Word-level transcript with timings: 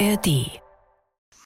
ARD. 0.00 0.50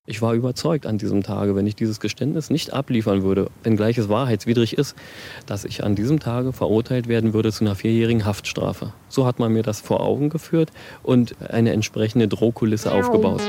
Ich 0.06 0.22
war 0.22 0.32
überzeugt 0.32 0.86
an 0.86 0.96
diesem 0.96 1.22
Tage, 1.22 1.54
wenn 1.54 1.66
ich 1.66 1.76
dieses 1.76 2.00
Geständnis 2.00 2.48
nicht 2.48 2.72
abliefern 2.72 3.22
würde, 3.22 3.50
wenngleich 3.62 3.98
es 3.98 4.08
wahrheitswidrig 4.08 4.78
ist, 4.78 4.96
dass 5.44 5.66
ich 5.66 5.84
an 5.84 5.94
diesem 5.94 6.18
Tage 6.18 6.54
verurteilt 6.54 7.08
werden 7.08 7.34
würde 7.34 7.52
zu 7.52 7.64
einer 7.64 7.74
vierjährigen 7.74 8.24
Haftstrafe. 8.24 8.94
So 9.10 9.26
hat 9.26 9.38
man 9.38 9.52
mir 9.52 9.62
das 9.62 9.82
vor 9.82 10.00
Augen 10.00 10.30
geführt 10.30 10.70
und 11.02 11.36
eine 11.46 11.72
entsprechende 11.72 12.26
Drohkulisse 12.26 12.90
aufgebaut. 12.90 13.42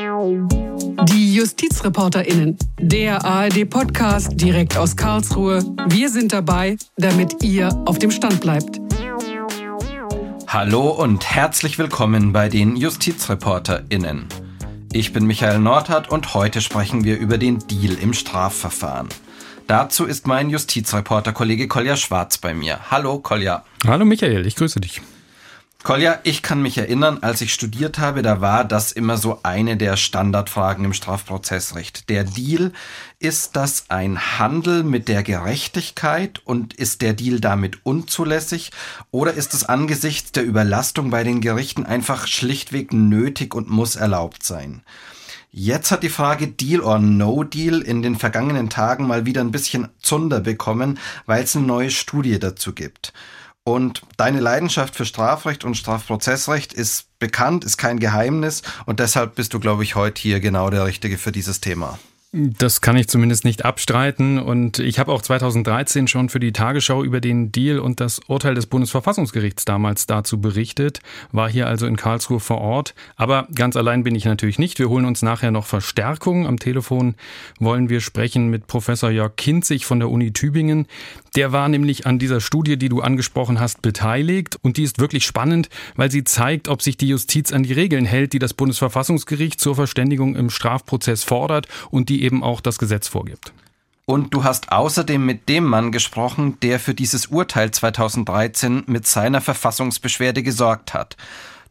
Die 1.13 1.33
JustizreporterInnen, 1.33 2.57
der 2.81 3.23
ARD-Podcast 3.23 4.33
direkt 4.33 4.75
aus 4.75 4.97
Karlsruhe. 4.97 5.63
Wir 5.87 6.09
sind 6.09 6.33
dabei, 6.33 6.75
damit 6.97 7.41
ihr 7.41 7.69
auf 7.85 7.99
dem 7.99 8.11
Stand 8.11 8.41
bleibt. 8.41 8.81
Hallo 10.47 10.89
und 10.89 11.25
herzlich 11.25 11.77
willkommen 11.79 12.33
bei 12.33 12.49
den 12.49 12.75
JustizreporterInnen. 12.75 14.25
Ich 14.91 15.13
bin 15.13 15.25
Michael 15.27 15.59
Nordhardt 15.59 16.09
und 16.09 16.33
heute 16.33 16.61
sprechen 16.61 17.03
wir 17.03 17.19
über 17.19 17.37
den 17.37 17.59
Deal 17.67 17.93
im 17.93 18.13
Strafverfahren. 18.13 19.07
Dazu 19.67 20.05
ist 20.05 20.25
mein 20.25 20.49
Justizreporter-Kollege 20.49 21.67
Kolja 21.67 21.95
Schwarz 21.95 22.39
bei 22.39 22.55
mir. 22.55 22.89
Hallo 22.89 23.19
Kolja. 23.19 23.63
Hallo 23.85 24.03
Michael, 24.03 24.47
ich 24.47 24.55
grüße 24.55 24.79
dich. 24.79 25.01
Kolja, 25.81 26.19
ich 26.23 26.41
kann 26.41 26.61
mich 26.61 26.77
erinnern, 26.77 27.19
als 27.21 27.39
ich 27.39 27.53
studiert 27.53 27.99
habe, 27.99 28.21
da 28.21 28.41
war 28.41 28.65
das 28.65 28.91
immer 28.91 29.15
so 29.15 29.39
eine 29.43 29.77
der 29.77 29.95
Standardfragen 29.95 30.83
im 30.83 30.91
Strafprozessrecht. 30.91 32.09
Der 32.09 32.25
Deal, 32.25 32.73
ist 33.19 33.55
das 33.55 33.85
ein 33.87 34.39
Handel 34.39 34.83
mit 34.83 35.07
der 35.07 35.23
Gerechtigkeit 35.23 36.41
und 36.43 36.73
ist 36.73 37.01
der 37.01 37.13
Deal 37.13 37.39
damit 37.39 37.85
unzulässig 37.85 38.71
oder 39.11 39.33
ist 39.33 39.53
es 39.53 39.63
angesichts 39.63 40.33
der 40.33 40.43
Überlastung 40.43 41.11
bei 41.11 41.23
den 41.23 41.39
Gerichten 41.39 41.85
einfach 41.85 42.27
schlichtweg 42.27 42.91
nötig 42.91 43.55
und 43.55 43.69
muss 43.69 43.95
erlaubt 43.95 44.43
sein? 44.43 44.83
Jetzt 45.51 45.91
hat 45.91 46.03
die 46.03 46.09
Frage 46.09 46.47
Deal 46.47 46.81
or 46.81 46.99
No 46.99 47.45
Deal 47.45 47.81
in 47.81 48.01
den 48.01 48.17
vergangenen 48.17 48.69
Tagen 48.69 49.07
mal 49.07 49.25
wieder 49.25 49.41
ein 49.41 49.51
bisschen 49.51 49.87
Zunder 50.01 50.41
bekommen, 50.41 50.99
weil 51.25 51.43
es 51.43 51.55
eine 51.55 51.65
neue 51.65 51.89
Studie 51.89 52.37
dazu 52.37 52.73
gibt. 52.73 53.13
Und 53.69 54.01
deine 54.17 54.39
Leidenschaft 54.39 54.95
für 54.95 55.05
Strafrecht 55.05 55.63
und 55.63 55.75
Strafprozessrecht 55.75 56.73
ist 56.73 57.19
bekannt, 57.19 57.63
ist 57.63 57.77
kein 57.77 57.99
Geheimnis 57.99 58.63
und 58.87 58.99
deshalb 58.99 59.35
bist 59.35 59.53
du, 59.53 59.59
glaube 59.59 59.83
ich, 59.83 59.93
heute 59.93 60.19
hier 60.19 60.39
genau 60.39 60.71
der 60.71 60.85
Richtige 60.85 61.19
für 61.19 61.31
dieses 61.31 61.61
Thema. 61.61 61.99
Das 62.31 62.81
kann 62.81 62.95
ich 62.95 63.07
zumindest 63.07 63.43
nicht 63.43 63.65
abstreiten. 63.65 64.37
Und 64.37 64.77
ich 64.77 64.99
habe 64.99 65.11
auch 65.11 65.23
2013 65.23 66.07
schon 66.07 66.29
für 66.29 66.39
die 66.39 66.51
Tagesschau 66.51 67.03
über 67.03 67.21
den 67.21 67.51
Deal 67.51 67.79
und 67.79 67.99
das 67.99 68.19
Urteil 68.27 68.53
des 68.53 68.67
Bundesverfassungsgerichts 68.67 69.65
damals 69.65 70.05
dazu 70.05 70.39
berichtet, 70.39 70.99
war 71.31 71.49
hier 71.49 71.65
also 71.65 71.87
in 71.87 71.95
Karlsruhe 71.95 72.39
vor 72.39 72.59
Ort. 72.59 72.93
Aber 73.15 73.47
ganz 73.55 73.75
allein 73.75 74.03
bin 74.03 74.13
ich 74.13 74.25
natürlich 74.25 74.59
nicht. 74.59 74.77
Wir 74.77 74.89
holen 74.89 75.05
uns 75.05 75.23
nachher 75.23 75.49
noch 75.49 75.65
Verstärkung. 75.65 76.45
Am 76.45 76.59
Telefon 76.59 77.15
wollen 77.59 77.89
wir 77.89 77.99
sprechen 77.99 78.49
mit 78.49 78.67
Professor 78.67 79.09
Jörg 79.09 79.35
Kinzig 79.35 79.87
von 79.87 79.97
der 79.97 80.11
Uni 80.11 80.31
Tübingen. 80.31 80.85
Der 81.35 81.51
war 81.51 81.67
nämlich 81.67 82.05
an 82.05 82.19
dieser 82.19 82.41
Studie, 82.41 82.77
die 82.77 82.89
du 82.89 83.01
angesprochen 83.01 83.59
hast, 83.59 83.81
beteiligt. 83.81 84.59
Und 84.61 84.77
die 84.77 84.83
ist 84.83 84.99
wirklich 84.99 85.25
spannend, 85.25 85.69
weil 85.95 86.11
sie 86.11 86.23
zeigt, 86.23 86.67
ob 86.67 86.83
sich 86.83 86.95
die 86.95 87.07
Justiz 87.07 87.51
an 87.51 87.63
die 87.63 87.73
Regeln 87.73 88.05
hält, 88.05 88.33
die 88.33 88.39
das 88.39 88.53
Bundesverfassungsgericht 88.53 89.59
zur 89.59 89.73
Verständigung 89.73 90.35
im 90.35 90.51
Strafprozess 90.51 91.23
fordert 91.23 91.67
und 91.89 92.09
die 92.09 92.18
eben 92.21 92.43
auch 92.43 92.61
das 92.61 92.77
Gesetz 92.79 93.07
vorgibt. 93.07 93.53
Und 94.05 94.33
du 94.33 94.43
hast 94.43 94.71
außerdem 94.71 95.23
mit 95.23 95.49
dem 95.49 95.65
Mann 95.65 95.91
gesprochen, 95.91 96.59
der 96.61 96.79
für 96.79 96.95
dieses 96.95 97.27
Urteil 97.27 97.69
2013 97.69 98.85
mit 98.87 99.05
seiner 99.05 99.39
Verfassungsbeschwerde 99.39 100.41
gesorgt 100.41 100.95
hat. 100.95 101.15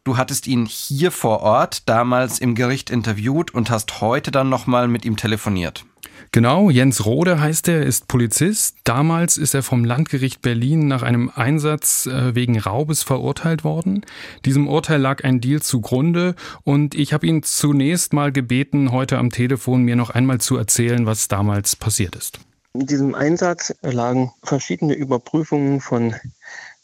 Du 0.05 0.17
hattest 0.17 0.47
ihn 0.47 0.65
hier 0.65 1.11
vor 1.11 1.41
Ort 1.41 1.89
damals 1.89 2.39
im 2.39 2.55
Gericht 2.55 2.91
interviewt 2.91 3.53
und 3.53 3.71
hast 3.71 4.01
heute 4.01 4.31
dann 4.31 4.49
nochmal 4.49 4.87
mit 4.87 5.05
ihm 5.05 5.17
telefoniert. 5.17 5.85
Genau, 6.31 6.69
Jens 6.69 7.07
Rode 7.07 7.41
heißt 7.41 7.69
er, 7.69 7.83
ist 7.85 8.07
Polizist. 8.07 8.77
Damals 8.85 9.39
ist 9.39 9.55
er 9.55 9.63
vom 9.63 9.85
Landgericht 9.85 10.43
Berlin 10.43 10.87
nach 10.87 11.03
einem 11.03 11.31
Einsatz 11.35 12.07
äh, 12.07 12.35
wegen 12.35 12.59
Raubes 12.59 13.03
verurteilt 13.03 13.65
worden. 13.65 14.05
Diesem 14.45 14.69
Urteil 14.69 15.01
lag 15.01 15.25
ein 15.25 15.41
Deal 15.41 15.63
zugrunde 15.63 16.35
und 16.65 16.95
ich 16.95 17.13
habe 17.13 17.27
ihn 17.27 17.43
zunächst 17.43 18.13
mal 18.13 18.31
gebeten, 18.31 18.93
heute 18.93 19.17
am 19.17 19.31
Telefon 19.31 19.83
mir 19.83 19.97
noch 19.97 20.11
einmal 20.11 20.39
zu 20.39 20.57
erzählen, 20.57 21.07
was 21.07 21.29
damals 21.29 21.77
passiert 21.77 22.15
ist. 22.15 22.39
In 22.75 22.87
diesem 22.87 23.15
Einsatz 23.15 23.75
lagen 23.81 24.31
verschiedene 24.43 24.95
Überprüfungen 24.95 25.81
von 25.81 26.15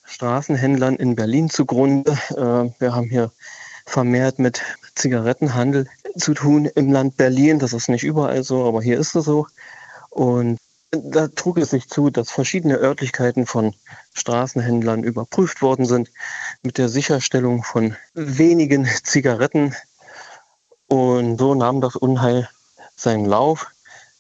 Straßenhändlern 0.05 0.97
in 0.97 1.17
Berlin 1.17 1.51
zugrunde. 1.51 2.13
Äh, 2.31 2.71
wir 2.81 2.95
haben 2.95 3.11
hier 3.11 3.31
vermehrt 3.87 4.39
mit 4.39 4.63
Zigarettenhandel 4.95 5.87
zu 6.17 6.35
tun 6.35 6.67
im 6.67 6.93
Land 6.93 7.17
Berlin. 7.17 7.59
Das 7.59 7.73
ist 7.73 7.89
nicht 7.89 8.05
überall 8.05 8.43
so, 8.43 8.67
aber 8.67 8.83
hier 8.83 8.99
ist 8.99 9.15
es 9.15 9.25
so. 9.25 9.47
Und 10.11 10.59
da 10.91 11.29
trug 11.29 11.59
es 11.59 11.71
sich 11.71 11.89
zu, 11.89 12.11
dass 12.11 12.31
verschiedene 12.31 12.77
Örtlichkeiten 12.77 13.47
von 13.47 13.75
Straßenhändlern 14.15 15.03
überprüft 15.03 15.61
worden 15.63 15.87
sind 15.87 16.11
mit 16.63 16.79
der 16.79 16.89
Sicherstellung 16.89 17.65
von 17.65 17.97
wenigen 18.15 18.89
Zigaretten. 19.03 19.75
Und 20.87 21.39
so 21.39 21.55
nahm 21.55 21.81
das 21.81 21.97
Unheil 21.97 22.49
seinen 22.97 23.25
Lauf. 23.25 23.67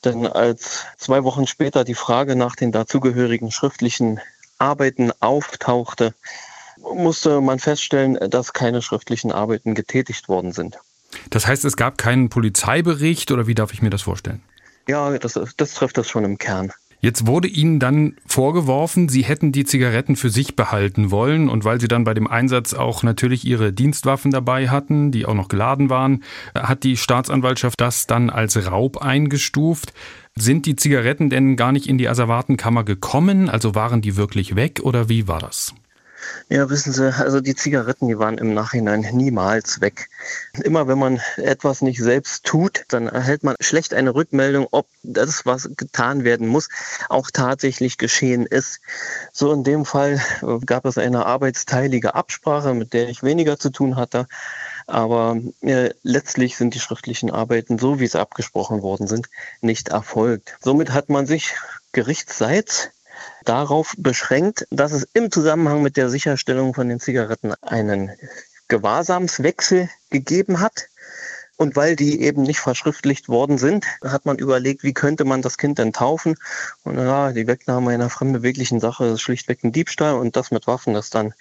Denn 0.04 0.26
als 0.26 0.84
zwei 0.98 1.24
Wochen 1.24 1.46
später 1.46 1.84
die 1.84 1.94
Frage 1.94 2.36
nach 2.36 2.56
den 2.56 2.72
dazugehörigen 2.72 3.50
schriftlichen 3.50 4.20
Arbeiten 4.58 5.12
auftauchte, 5.20 6.14
musste 6.94 7.40
man 7.40 7.58
feststellen, 7.58 8.18
dass 8.30 8.52
keine 8.52 8.82
schriftlichen 8.82 9.32
Arbeiten 9.32 9.74
getätigt 9.74 10.28
worden 10.28 10.52
sind. 10.52 10.78
Das 11.30 11.46
heißt, 11.46 11.64
es 11.64 11.76
gab 11.76 11.98
keinen 11.98 12.28
Polizeibericht 12.28 13.30
oder 13.30 13.46
wie 13.46 13.54
darf 13.54 13.72
ich 13.72 13.82
mir 13.82 13.90
das 13.90 14.02
vorstellen? 14.02 14.42
Ja, 14.88 15.16
das, 15.18 15.38
das 15.56 15.74
trifft 15.74 15.96
das 15.96 16.08
schon 16.08 16.24
im 16.24 16.38
Kern. 16.38 16.72
Jetzt 17.04 17.26
wurde 17.26 17.48
Ihnen 17.48 17.80
dann 17.80 18.16
vorgeworfen, 18.26 19.10
Sie 19.10 19.24
hätten 19.24 19.52
die 19.52 19.66
Zigaretten 19.66 20.16
für 20.16 20.30
sich 20.30 20.56
behalten 20.56 21.10
wollen 21.10 21.50
und 21.50 21.62
weil 21.62 21.78
Sie 21.78 21.86
dann 21.86 22.04
bei 22.04 22.14
dem 22.14 22.26
Einsatz 22.26 22.72
auch 22.72 23.02
natürlich 23.02 23.44
Ihre 23.44 23.74
Dienstwaffen 23.74 24.30
dabei 24.30 24.70
hatten, 24.70 25.12
die 25.12 25.26
auch 25.26 25.34
noch 25.34 25.48
geladen 25.48 25.90
waren, 25.90 26.24
hat 26.54 26.82
die 26.82 26.96
Staatsanwaltschaft 26.96 27.78
das 27.78 28.06
dann 28.06 28.30
als 28.30 28.70
Raub 28.70 29.02
eingestuft. 29.02 29.92
Sind 30.34 30.64
die 30.64 30.76
Zigaretten 30.76 31.28
denn 31.28 31.56
gar 31.56 31.72
nicht 31.72 31.88
in 31.88 31.98
die 31.98 32.08
Asservatenkammer 32.08 32.84
gekommen? 32.84 33.50
Also 33.50 33.74
waren 33.74 34.00
die 34.00 34.16
wirklich 34.16 34.56
weg 34.56 34.80
oder 34.82 35.10
wie 35.10 35.28
war 35.28 35.40
das? 35.40 35.74
Ja, 36.48 36.68
wissen 36.68 36.92
Sie, 36.92 37.12
also 37.12 37.40
die 37.40 37.54
Zigaretten, 37.54 38.06
die 38.06 38.18
waren 38.18 38.38
im 38.38 38.54
Nachhinein 38.54 39.00
niemals 39.12 39.80
weg. 39.80 40.08
Immer 40.62 40.86
wenn 40.88 40.98
man 40.98 41.20
etwas 41.36 41.80
nicht 41.80 42.00
selbst 42.00 42.44
tut, 42.44 42.84
dann 42.88 43.06
erhält 43.06 43.44
man 43.44 43.56
schlecht 43.60 43.94
eine 43.94 44.14
Rückmeldung, 44.14 44.68
ob 44.70 44.86
das, 45.02 45.46
was 45.46 45.70
getan 45.76 46.22
werden 46.22 46.46
muss, 46.46 46.68
auch 47.08 47.30
tatsächlich 47.32 47.98
geschehen 47.98 48.46
ist. 48.46 48.80
So 49.32 49.52
in 49.52 49.64
dem 49.64 49.84
Fall 49.84 50.20
gab 50.66 50.84
es 50.84 50.98
eine 50.98 51.26
arbeitsteilige 51.26 52.14
Absprache, 52.14 52.74
mit 52.74 52.92
der 52.92 53.08
ich 53.08 53.22
weniger 53.22 53.58
zu 53.58 53.70
tun 53.70 53.96
hatte. 53.96 54.26
Aber 54.86 55.38
äh, 55.62 55.90
letztlich 56.02 56.56
sind 56.56 56.74
die 56.74 56.80
schriftlichen 56.80 57.30
Arbeiten, 57.30 57.78
so 57.78 58.00
wie 58.00 58.06
sie 58.06 58.20
abgesprochen 58.20 58.82
worden 58.82 59.06
sind, 59.06 59.30
nicht 59.62 59.88
erfolgt. 59.88 60.56
Somit 60.60 60.92
hat 60.92 61.08
man 61.08 61.26
sich 61.26 61.54
gerichtsseits 61.92 62.90
darauf 63.44 63.94
beschränkt, 63.98 64.66
dass 64.70 64.92
es 64.92 65.06
im 65.14 65.30
Zusammenhang 65.30 65.82
mit 65.82 65.96
der 65.96 66.08
Sicherstellung 66.08 66.74
von 66.74 66.88
den 66.88 67.00
Zigaretten 67.00 67.54
einen 67.62 68.10
Gewahrsamswechsel 68.68 69.88
gegeben 70.10 70.60
hat. 70.60 70.88
Und 71.56 71.76
weil 71.76 71.94
die 71.94 72.20
eben 72.22 72.42
nicht 72.42 72.58
verschriftlicht 72.58 73.28
worden 73.28 73.58
sind, 73.58 73.86
hat 74.02 74.26
man 74.26 74.38
überlegt, 74.38 74.82
wie 74.82 74.92
könnte 74.92 75.24
man 75.24 75.40
das 75.40 75.56
Kind 75.56 75.78
denn 75.78 75.92
taufen? 75.92 76.34
Und 76.82 76.98
ja, 76.98 77.30
die 77.30 77.46
Wegnahme 77.46 77.92
einer 77.92 78.10
fremdbeweglichen 78.10 78.80
Sache 78.80 79.06
ist 79.06 79.20
schlichtweg 79.20 79.62
ein 79.62 79.70
Diebstahl 79.70 80.14
und 80.14 80.34
das 80.34 80.50
mit 80.50 80.66
Waffen 80.66 80.96
ist 80.96 81.14
dann 81.14 81.32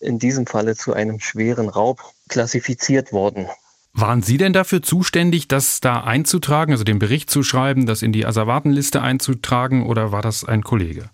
in 0.00 0.18
diesem 0.18 0.46
Falle 0.46 0.76
zu 0.76 0.92
einem 0.92 1.18
schweren 1.18 1.70
Raub 1.70 2.02
klassifiziert 2.28 3.12
worden. 3.12 3.48
Waren 3.96 4.22
Sie 4.22 4.38
denn 4.38 4.52
dafür 4.52 4.82
zuständig, 4.82 5.46
das 5.46 5.80
da 5.80 6.02
einzutragen, 6.02 6.72
also 6.72 6.82
den 6.82 6.98
Bericht 6.98 7.30
zu 7.30 7.44
schreiben, 7.44 7.86
das 7.86 8.02
in 8.02 8.10
die 8.10 8.26
Asservatenliste 8.26 9.00
einzutragen 9.00 9.86
oder 9.86 10.10
war 10.10 10.20
das 10.20 10.44
ein 10.44 10.64
Kollege? 10.64 11.10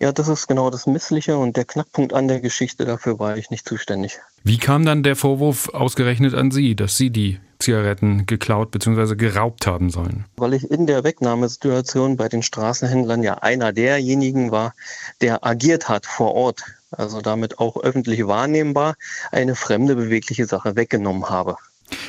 Ja, 0.00 0.10
das 0.10 0.26
ist 0.26 0.48
genau 0.48 0.68
das 0.68 0.88
Missliche 0.88 1.38
und 1.38 1.56
der 1.56 1.64
Knackpunkt 1.64 2.12
an 2.12 2.26
der 2.26 2.40
Geschichte, 2.40 2.84
dafür 2.86 3.20
war 3.20 3.36
ich 3.36 3.50
nicht 3.50 3.68
zuständig. 3.68 4.18
Wie 4.42 4.58
kam 4.58 4.84
dann 4.84 5.04
der 5.04 5.14
Vorwurf 5.14 5.68
ausgerechnet 5.68 6.34
an 6.34 6.50
Sie, 6.50 6.74
dass 6.74 6.96
Sie 6.96 7.10
die 7.10 7.38
Zigaretten 7.60 8.26
geklaut 8.26 8.72
bzw. 8.72 9.14
geraubt 9.14 9.68
haben 9.68 9.90
sollen? 9.90 10.24
Weil 10.36 10.54
ich 10.54 10.68
in 10.68 10.88
der 10.88 11.04
Wegnahmesituation 11.04 12.16
bei 12.16 12.28
den 12.28 12.42
Straßenhändlern 12.42 13.22
ja 13.22 13.34
einer 13.34 13.72
derjenigen 13.72 14.50
war, 14.50 14.74
der 15.20 15.46
agiert 15.46 15.88
hat 15.88 16.04
vor 16.04 16.34
Ort, 16.34 16.64
also 16.90 17.20
damit 17.20 17.60
auch 17.60 17.76
öffentlich 17.76 18.26
wahrnehmbar 18.26 18.96
eine 19.30 19.54
fremde 19.54 19.94
bewegliche 19.94 20.46
Sache 20.46 20.74
weggenommen 20.74 21.30
habe. 21.30 21.56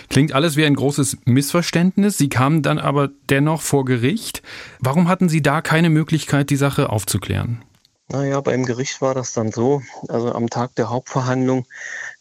Klingt 0.09 0.33
alles 0.33 0.55
wie 0.55 0.65
ein 0.65 0.75
großes 0.75 1.17
Missverständnis. 1.25 2.17
Sie 2.17 2.29
kamen 2.29 2.61
dann 2.61 2.79
aber 2.79 3.09
dennoch 3.29 3.61
vor 3.61 3.85
Gericht. 3.85 4.41
Warum 4.79 5.07
hatten 5.07 5.29
Sie 5.29 5.41
da 5.41 5.61
keine 5.61 5.89
Möglichkeit, 5.89 6.49
die 6.49 6.55
Sache 6.55 6.89
aufzuklären? 6.89 7.63
Naja, 8.07 8.39
beim 8.41 8.65
Gericht 8.65 9.01
war 9.01 9.15
das 9.15 9.33
dann 9.33 9.51
so, 9.51 9.81
also 10.09 10.31
am 10.31 10.49
Tag 10.49 10.75
der 10.75 10.91
Hauptverhandlung, 10.91 11.65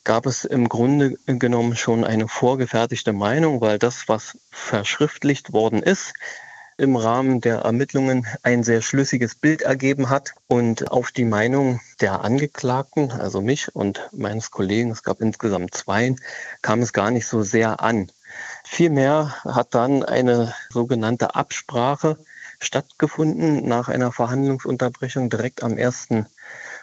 gab 0.03 0.25
es 0.25 0.47
im 0.47 0.71
Grunde 0.71 1.17
genommen 1.27 1.77
schon 1.77 2.05
eine 2.05 2.27
vorgefertigte 2.27 3.13
Meinung, 3.13 3.61
weil 3.61 3.79
das, 3.79 4.09
was 4.09 4.39
verschriftlicht 4.51 5.53
worden 5.53 5.83
ist, 5.83 6.15
im 6.77 6.97
Rahmen 6.97 7.41
der 7.41 7.59
Ermittlungen 7.59 8.27
ein 8.43 8.65
sehr 8.65 8.83
schlüssiges 8.83 9.35
Bild 9.35 9.63
ergeben 9.63 10.11
hat 10.11 10.35
und 10.49 10.91
auf 10.91 11.13
die 11.13 11.25
Meinung 11.25 11.81
der 12.01 12.23
Angeklagten, 12.23 13.13
also 13.13 13.41
mich 13.41 13.75
und 13.75 14.09
meines 14.13 14.51
Kollegen, 14.51 14.91
es 14.91 15.03
gab 15.03 15.21
insgesamt 15.21 15.75
zwei, 15.75 16.17
kam 16.63 16.81
es 16.81 16.93
gar 16.93 17.11
nicht 17.11 17.27
so 17.27 17.43
sehr 17.43 17.81
an. 17.81 18.11
Vielmehr 18.65 19.35
hat 19.45 19.75
dann 19.75 20.03
eine 20.03 20.55
sogenannte 20.71 21.35
Absprache 21.35 22.19
stattgefunden 22.59 23.67
nach 23.69 23.89
einer 23.89 24.11
Verhandlungsunterbrechung 24.11 25.31
direkt 25.31 25.63
am 25.63 25.79
ersten 25.79 26.27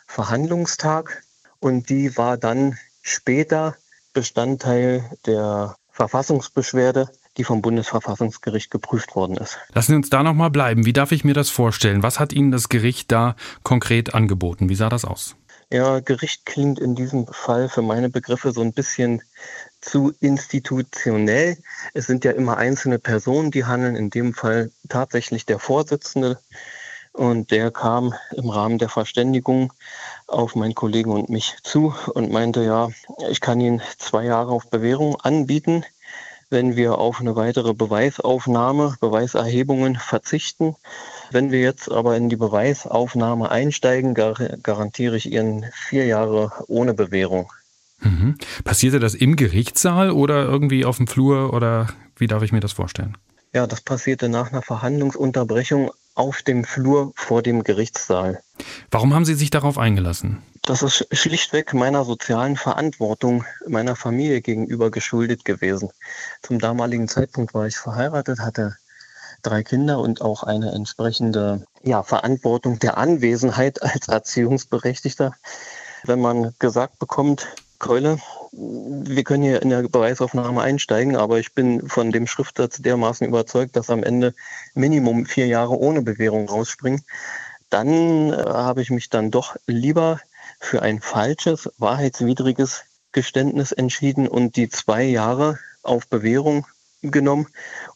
Verhandlungstag 0.08 1.24
und 1.60 1.90
die 1.90 2.18
war 2.18 2.38
dann 2.38 2.78
später 3.02 3.76
Bestandteil 4.14 5.10
der 5.26 5.76
Verfassungsbeschwerde, 5.92 7.10
die 7.38 7.44
vom 7.44 7.62
Bundesverfassungsgericht 7.62 8.72
geprüft 8.72 9.16
worden 9.16 9.38
ist. 9.38 9.58
Lassen 9.74 9.92
Sie 9.92 9.96
uns 9.96 10.10
da 10.10 10.24
nochmal 10.24 10.52
bleiben. 10.52 10.86
Wie 10.86 10.94
darf 10.94 11.12
ich 11.12 11.24
mir 11.24 11.34
das 11.34 11.50
vorstellen? 11.50 12.04
Was 12.04 12.20
hat 12.20 12.34
Ihnen 12.34 12.52
das 12.52 12.70
Gericht 12.70 13.12
da 13.12 13.36
konkret 13.64 14.14
angeboten? 14.14 14.70
Wie 14.70 14.76
sah 14.76 14.90
das 14.90 15.06
aus? 15.06 15.36
Ja, 15.74 16.02
Gericht 16.02 16.46
klingt 16.46 16.80
in 16.80 16.96
diesem 16.96 17.28
Fall 17.28 17.70
für 17.70 17.82
meine 17.82 18.10
Begriffe 18.10 18.52
so 18.52 18.60
ein 18.60 18.74
bisschen 18.74 19.22
zu 19.80 20.12
institutionell. 20.20 21.58
Es 21.94 22.08
sind 22.08 22.26
ja 22.26 22.32
immer 22.32 22.58
einzelne 22.58 23.00
Personen, 23.00 23.52
die 23.52 23.64
handeln. 23.64 23.96
In 23.96 24.10
dem 24.10 24.34
Fall 24.34 24.72
tatsächlich 24.90 25.46
der 25.46 25.60
Vorsitzende. 25.60 26.40
Und 27.14 27.52
der 27.52 27.72
kam 27.72 28.14
im 28.36 28.50
Rahmen 28.50 28.80
der 28.80 28.90
Verständigung 28.90 29.72
auf 30.28 30.56
meinen 30.56 30.76
Kollegen 30.76 31.12
und 31.12 31.30
mich 31.30 31.56
zu 31.64 31.94
und 32.14 32.32
meinte, 32.32 32.64
ja, 32.64 32.90
ich 33.30 33.40
kann 33.40 33.60
Ihnen 33.62 33.82
zwei 33.98 34.26
Jahre 34.26 34.52
auf 34.52 34.70
Bewährung 34.70 35.20
anbieten, 35.22 35.86
wenn 36.52 36.76
wir 36.76 36.98
auf 36.98 37.20
eine 37.20 37.36
weitere 37.36 37.74
Beweisaufnahme, 37.74 38.96
Beweiserhebungen 39.00 39.96
verzichten. 39.96 40.76
Wenn 41.32 41.52
wir 41.52 41.62
jetzt 41.62 41.90
aber 41.90 42.18
in 42.18 42.30
die 42.30 42.36
Beweisaufnahme 42.36 43.50
einsteigen, 43.50 44.14
gar 44.14 44.34
garantiere 44.34 45.16
ich 45.16 45.32
Ihnen 45.32 45.66
vier 45.74 46.06
Jahre 46.06 46.52
ohne 46.68 46.94
Bewährung. 46.94 47.52
Mhm. 48.02 48.36
Passierte 48.64 49.00
das 49.00 49.14
im 49.14 49.36
Gerichtssaal 49.36 50.12
oder 50.12 50.44
irgendwie 50.44 50.86
auf 50.86 50.98
dem 50.98 51.08
Flur 51.08 51.54
oder 51.54 51.88
wie 52.18 52.28
darf 52.28 52.44
ich 52.44 52.52
mir 52.52 52.60
das 52.60 52.74
vorstellen? 52.74 53.18
Ja, 53.54 53.68
das 53.68 53.82
passierte 53.82 54.30
nach 54.30 54.52
einer 54.52 54.62
Verhandlungsunterbrechung 54.62 55.92
auf 56.16 56.42
dem 56.42 56.64
Flur 56.64 57.14
vor 57.16 57.42
dem 57.42 57.64
Gerichtssaal. 57.64 58.42
Warum 58.90 59.14
haben 59.14 59.26
Sie 59.26 59.34
sich 59.34 59.50
darauf 59.50 59.78
eingelassen? 59.78 60.42
Das 60.64 60.84
ist 60.84 61.08
schlichtweg 61.12 61.74
meiner 61.74 62.06
sozialen 62.06 62.56
Verantwortung 62.56 63.46
meiner 63.68 63.96
Familie 63.96 64.42
gegenüber 64.42 64.92
geschuldet 64.92 65.44
gewesen. 65.44 65.90
Zum 66.44 66.60
damaligen 66.60 67.08
Zeitpunkt 67.08 67.54
war 67.54 67.66
ich 67.66 67.78
verheiratet, 67.78 68.40
hatte 68.40 68.78
drei 69.42 69.64
Kinder 69.64 70.00
und 70.00 70.22
auch 70.22 70.44
eine 70.44 70.72
entsprechende 70.72 71.66
ja, 71.84 72.04
Verantwortung 72.04 72.78
der 72.78 72.98
Anwesenheit 72.98 73.82
als 73.82 74.08
Erziehungsberechtigter. 74.08 75.34
Wenn 76.04 76.22
man 76.22 76.54
gesagt 76.60 77.00
bekommt, 77.00 77.48
Keule, 77.80 78.20
wir 78.52 79.24
können 79.24 79.44
hier 79.44 79.62
in 79.62 79.70
der 79.70 79.84
Beweisaufnahme 79.84 80.62
einsteigen, 80.62 81.16
aber 81.16 81.40
ich 81.40 81.54
bin 81.54 81.88
von 81.88 82.12
dem 82.12 82.28
Schriftsatz 82.28 82.82
dermaßen 82.82 83.28
überzeugt, 83.28 83.76
dass 83.76 83.90
am 83.90 84.04
Ende 84.04 84.34
Minimum 84.74 85.26
vier 85.26 85.48
Jahre 85.48 85.78
ohne 85.78 86.02
Bewährung 86.02 86.50
rausspringen. 86.50 87.04
Dann 87.70 88.34
äh, 88.34 88.36
habe 88.36 88.82
ich 88.82 88.90
mich 88.90 89.10
dann 89.10 89.32
doch 89.32 89.56
lieber 89.68 90.20
für 90.60 90.82
ein 90.82 91.00
falsches, 91.00 91.70
wahrheitswidriges 91.78 92.84
Geständnis 93.14 93.72
entschieden 93.72 94.28
und 94.28 94.58
die 94.58 94.70
zwei 94.70 95.04
Jahre 95.04 95.58
auf 95.82 96.08
Bewährung 96.08 96.68
genommen, 97.02 97.48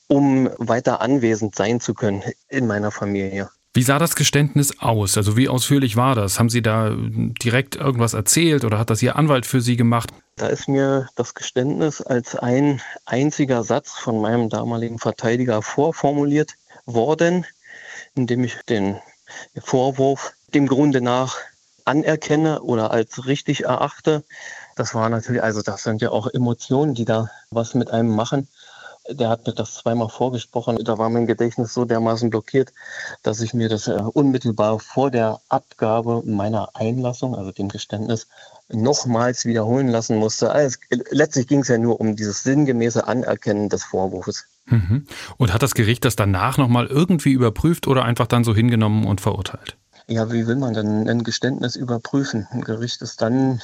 um 0.08 0.50
weiter 0.58 1.02
anwesend 1.02 1.56
sein 1.56 1.80
zu 1.80 1.94
können 1.94 2.24
in 2.48 2.66
meiner 2.66 2.92
Familie. 2.92 3.50
Wie 3.76 3.84
sah 3.84 4.00
das 4.00 4.16
Geständnis 4.16 4.80
aus? 4.80 5.18
Also 5.18 5.36
wie 5.36 5.50
ausführlich 5.50 5.98
war 5.98 6.16
das? 6.16 6.40
Haben 6.40 6.48
Sie 6.48 6.62
da 6.62 6.96
direkt 6.96 7.76
irgendwas 7.76 8.14
erzählt 8.14 8.64
oder 8.64 8.80
hat 8.80 8.90
das 8.90 9.02
Ihr 9.02 9.18
Anwalt 9.18 9.46
für 9.46 9.60
Sie 9.60 9.76
gemacht? 9.76 10.12
Da 10.38 10.48
ist 10.48 10.70
mir 10.70 11.10
das 11.18 11.34
Geständnis 11.34 12.00
als 12.00 12.38
ein 12.38 12.82
einziger 13.04 13.66
Satz 13.66 13.92
von 13.92 14.22
meinem 14.22 14.48
damaligen 14.48 14.98
Verteidiger 14.98 15.62
vorformuliert 15.62 16.54
worden, 16.86 17.46
indem 18.16 18.46
ich 18.46 18.56
den 18.70 18.98
Vorwurf 19.62 20.32
dem 20.54 20.68
Grunde 20.68 21.02
nach 21.02 21.36
anerkenne 21.84 22.62
oder 22.62 22.92
als 22.92 23.26
richtig 23.26 23.66
erachte. 23.66 24.24
Das 24.78 24.96
war 24.96 25.10
natürlich, 25.10 25.44
also 25.44 25.62
das 25.62 25.84
sind 25.84 26.02
ja 26.02 26.12
auch 26.12 26.28
Emotionen, 26.34 26.94
die 26.94 27.04
da 27.04 27.30
was 27.52 27.74
mit 27.74 27.92
einem 27.92 28.16
machen. 28.16 28.48
Der 29.10 29.30
hat 29.30 29.46
mir 29.46 29.54
das 29.54 29.76
zweimal 29.76 30.10
vorgesprochen. 30.10 30.80
Da 30.84 30.98
war 30.98 31.10
mein 31.10 31.28
Gedächtnis 31.28 31.74
so 31.74 31.86
dermaßen 31.86 32.30
blockiert, 32.30 32.74
dass 33.24 33.40
ich 33.42 33.54
mir 33.54 33.70
das 33.70 33.88
äh, 33.88 34.02
unmittelbar 34.14 34.80
vor 34.80 35.12
der 35.12 35.40
Abgabe 35.50 36.24
meiner 36.26 36.70
Einlassung, 36.74 37.36
also 37.36 37.52
dem 37.52 37.70
Geständnis, 37.70 38.28
nochmals 38.70 39.46
wiederholen 39.46 39.88
lassen 39.88 40.18
musste. 40.18 40.52
Also, 40.52 40.78
letztlich 41.12 41.48
ging 41.48 41.60
es 41.60 41.68
ja 41.68 41.78
nur 41.78 42.00
um 42.00 42.16
dieses 42.16 42.44
sinngemäße 42.44 43.08
Anerkennen 43.08 43.70
des 43.70 43.84
Vorwurfs. 43.84 44.46
Mhm. 44.68 45.06
Und 45.38 45.54
hat 45.54 45.62
das 45.62 45.76
Gericht 45.76 46.06
das 46.06 46.16
danach 46.16 46.58
nochmal 46.58 46.88
irgendwie 46.88 47.32
überprüft 47.32 47.88
oder 47.88 48.04
einfach 48.04 48.28
dann 48.28 48.44
so 48.44 48.56
hingenommen 48.56 49.06
und 49.06 49.22
verurteilt? 49.22 49.78
Ja, 50.08 50.32
wie 50.32 50.46
will 50.46 50.56
man 50.56 50.76
denn 50.76 51.10
ein 51.10 51.24
Geständnis 51.24 51.76
überprüfen? 51.76 52.48
Ein 52.52 52.62
Gericht 52.62 53.02
ist 53.02 53.24
dann, 53.24 53.62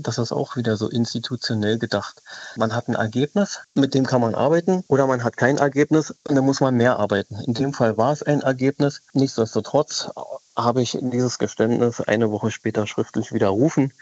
das 0.00 0.18
ist 0.18 0.32
auch 0.32 0.56
wieder 0.56 0.76
so 0.76 0.88
institutionell 0.88 1.78
gedacht. 1.78 2.20
Man 2.56 2.74
hat 2.74 2.88
ein 2.88 2.96
Ergebnis, 2.96 3.60
mit 3.74 3.94
dem 3.94 4.04
kann 4.04 4.20
man 4.20 4.34
arbeiten, 4.34 4.82
oder 4.88 5.06
man 5.06 5.22
hat 5.22 5.36
kein 5.36 5.58
Ergebnis 5.58 6.10
und 6.28 6.34
dann 6.34 6.44
muss 6.44 6.60
man 6.60 6.74
mehr 6.74 6.98
arbeiten. 6.98 7.36
In 7.46 7.54
dem 7.54 7.72
Fall 7.72 7.96
war 7.96 8.12
es 8.12 8.24
ein 8.24 8.40
Ergebnis. 8.40 9.02
Nichtsdestotrotz 9.12 10.10
habe 10.56 10.82
ich 10.82 10.98
dieses 11.00 11.38
Geständnis 11.38 12.00
eine 12.00 12.32
Woche 12.32 12.50
später 12.50 12.88
schriftlich 12.88 13.32
widerrufen. 13.32 13.92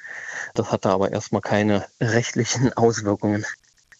Das 0.55 0.73
hatte 0.73 0.89
aber 0.89 1.13
erstmal 1.13 1.43
keine 1.43 1.85
rechtlichen 2.01 2.73
Auswirkungen. 2.77 3.45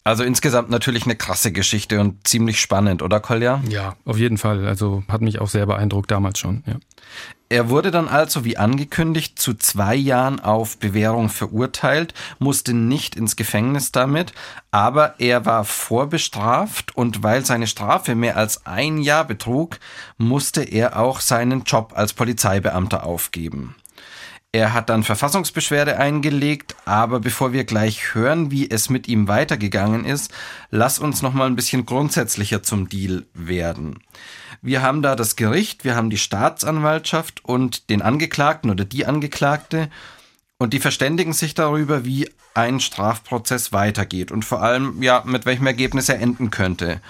Also 0.07 0.23
insgesamt 0.23 0.69
natürlich 0.69 1.03
eine 1.03 1.17
krasse 1.17 1.51
Geschichte 1.51 1.99
und 1.99 2.25
ziemlich 2.25 2.61
spannend, 2.61 3.01
oder 3.01 3.19
Kolja? 3.19 3.61
Ja, 3.67 3.97
auf 4.05 4.17
jeden 4.17 4.37
Fall. 4.37 4.65
Also 4.65 5.03
hat 5.09 5.19
mich 5.19 5.41
auch 5.41 5.49
sehr 5.49 5.65
beeindruckt 5.65 6.09
damals 6.09 6.39
schon. 6.39 6.63
Ja. 6.65 6.75
Er 7.49 7.69
wurde 7.69 7.91
dann 7.91 8.07
also, 8.07 8.45
wie 8.45 8.55
angekündigt, 8.55 9.37
zu 9.37 9.53
zwei 9.55 9.95
Jahren 9.95 10.39
auf 10.39 10.77
Bewährung 10.77 11.27
verurteilt, 11.27 12.13
musste 12.39 12.73
nicht 12.73 13.17
ins 13.17 13.35
Gefängnis 13.35 13.91
damit, 13.91 14.31
aber 14.71 15.15
er 15.19 15.45
war 15.45 15.65
vorbestraft 15.65 16.95
und 16.95 17.21
weil 17.21 17.45
seine 17.45 17.67
Strafe 17.67 18.15
mehr 18.15 18.37
als 18.37 18.65
ein 18.65 18.99
Jahr 18.99 19.25
betrug, 19.25 19.77
musste 20.17 20.63
er 20.63 20.97
auch 20.97 21.19
seinen 21.19 21.63
Job 21.63 21.91
als 21.97 22.13
Polizeibeamter 22.13 23.05
aufgeben. 23.05 23.75
Er 24.53 24.73
hat 24.73 24.89
dann 24.89 25.03
Verfassungsbeschwerde 25.03 25.99
eingelegt, 25.99 26.75
aber 26.85 27.19
bevor 27.19 27.51
wir 27.51 27.65
gleich 27.65 28.15
hören, 28.15 28.49
wie 28.49 28.69
es 28.69 28.89
mit 28.89 29.07
ihm 29.07 29.27
weitergegangen 29.27 30.05
ist, 30.05 30.33
lass 30.71 30.99
uns 30.99 31.21
noch 31.21 31.33
mal 31.33 31.47
ein 31.47 31.55
bisschen 31.55 31.85
grundsätzlicher 31.85 32.63
zum 32.63 32.87
Deal 32.87 33.25
werden. 33.33 33.99
Wir 34.61 34.81
haben 34.81 35.01
da 35.01 35.15
das 35.15 35.35
Gericht, 35.35 35.83
wir 35.83 35.95
haben 35.95 36.09
die 36.09 36.17
Staatsanwaltschaft 36.17 37.43
und 37.43 37.89
den 37.89 38.01
Angeklagten 38.01 38.71
oder 38.71 38.85
die 38.85 39.05
Angeklagte 39.05 39.89
und 40.57 40.73
die 40.73 40.79
verständigen 40.79 41.33
sich 41.33 41.53
darüber, 41.53 42.05
wie 42.05 42.29
ein 42.53 42.79
Strafprozess 42.79 43.73
weitergeht 43.73 44.31
und 44.31 44.45
vor 44.45 44.63
allem 44.63 45.03
ja, 45.03 45.23
mit 45.25 45.45
welchem 45.45 45.67
Ergebnis 45.67 46.09
er 46.09 46.19
enden 46.19 46.49
könnte. 46.49 47.01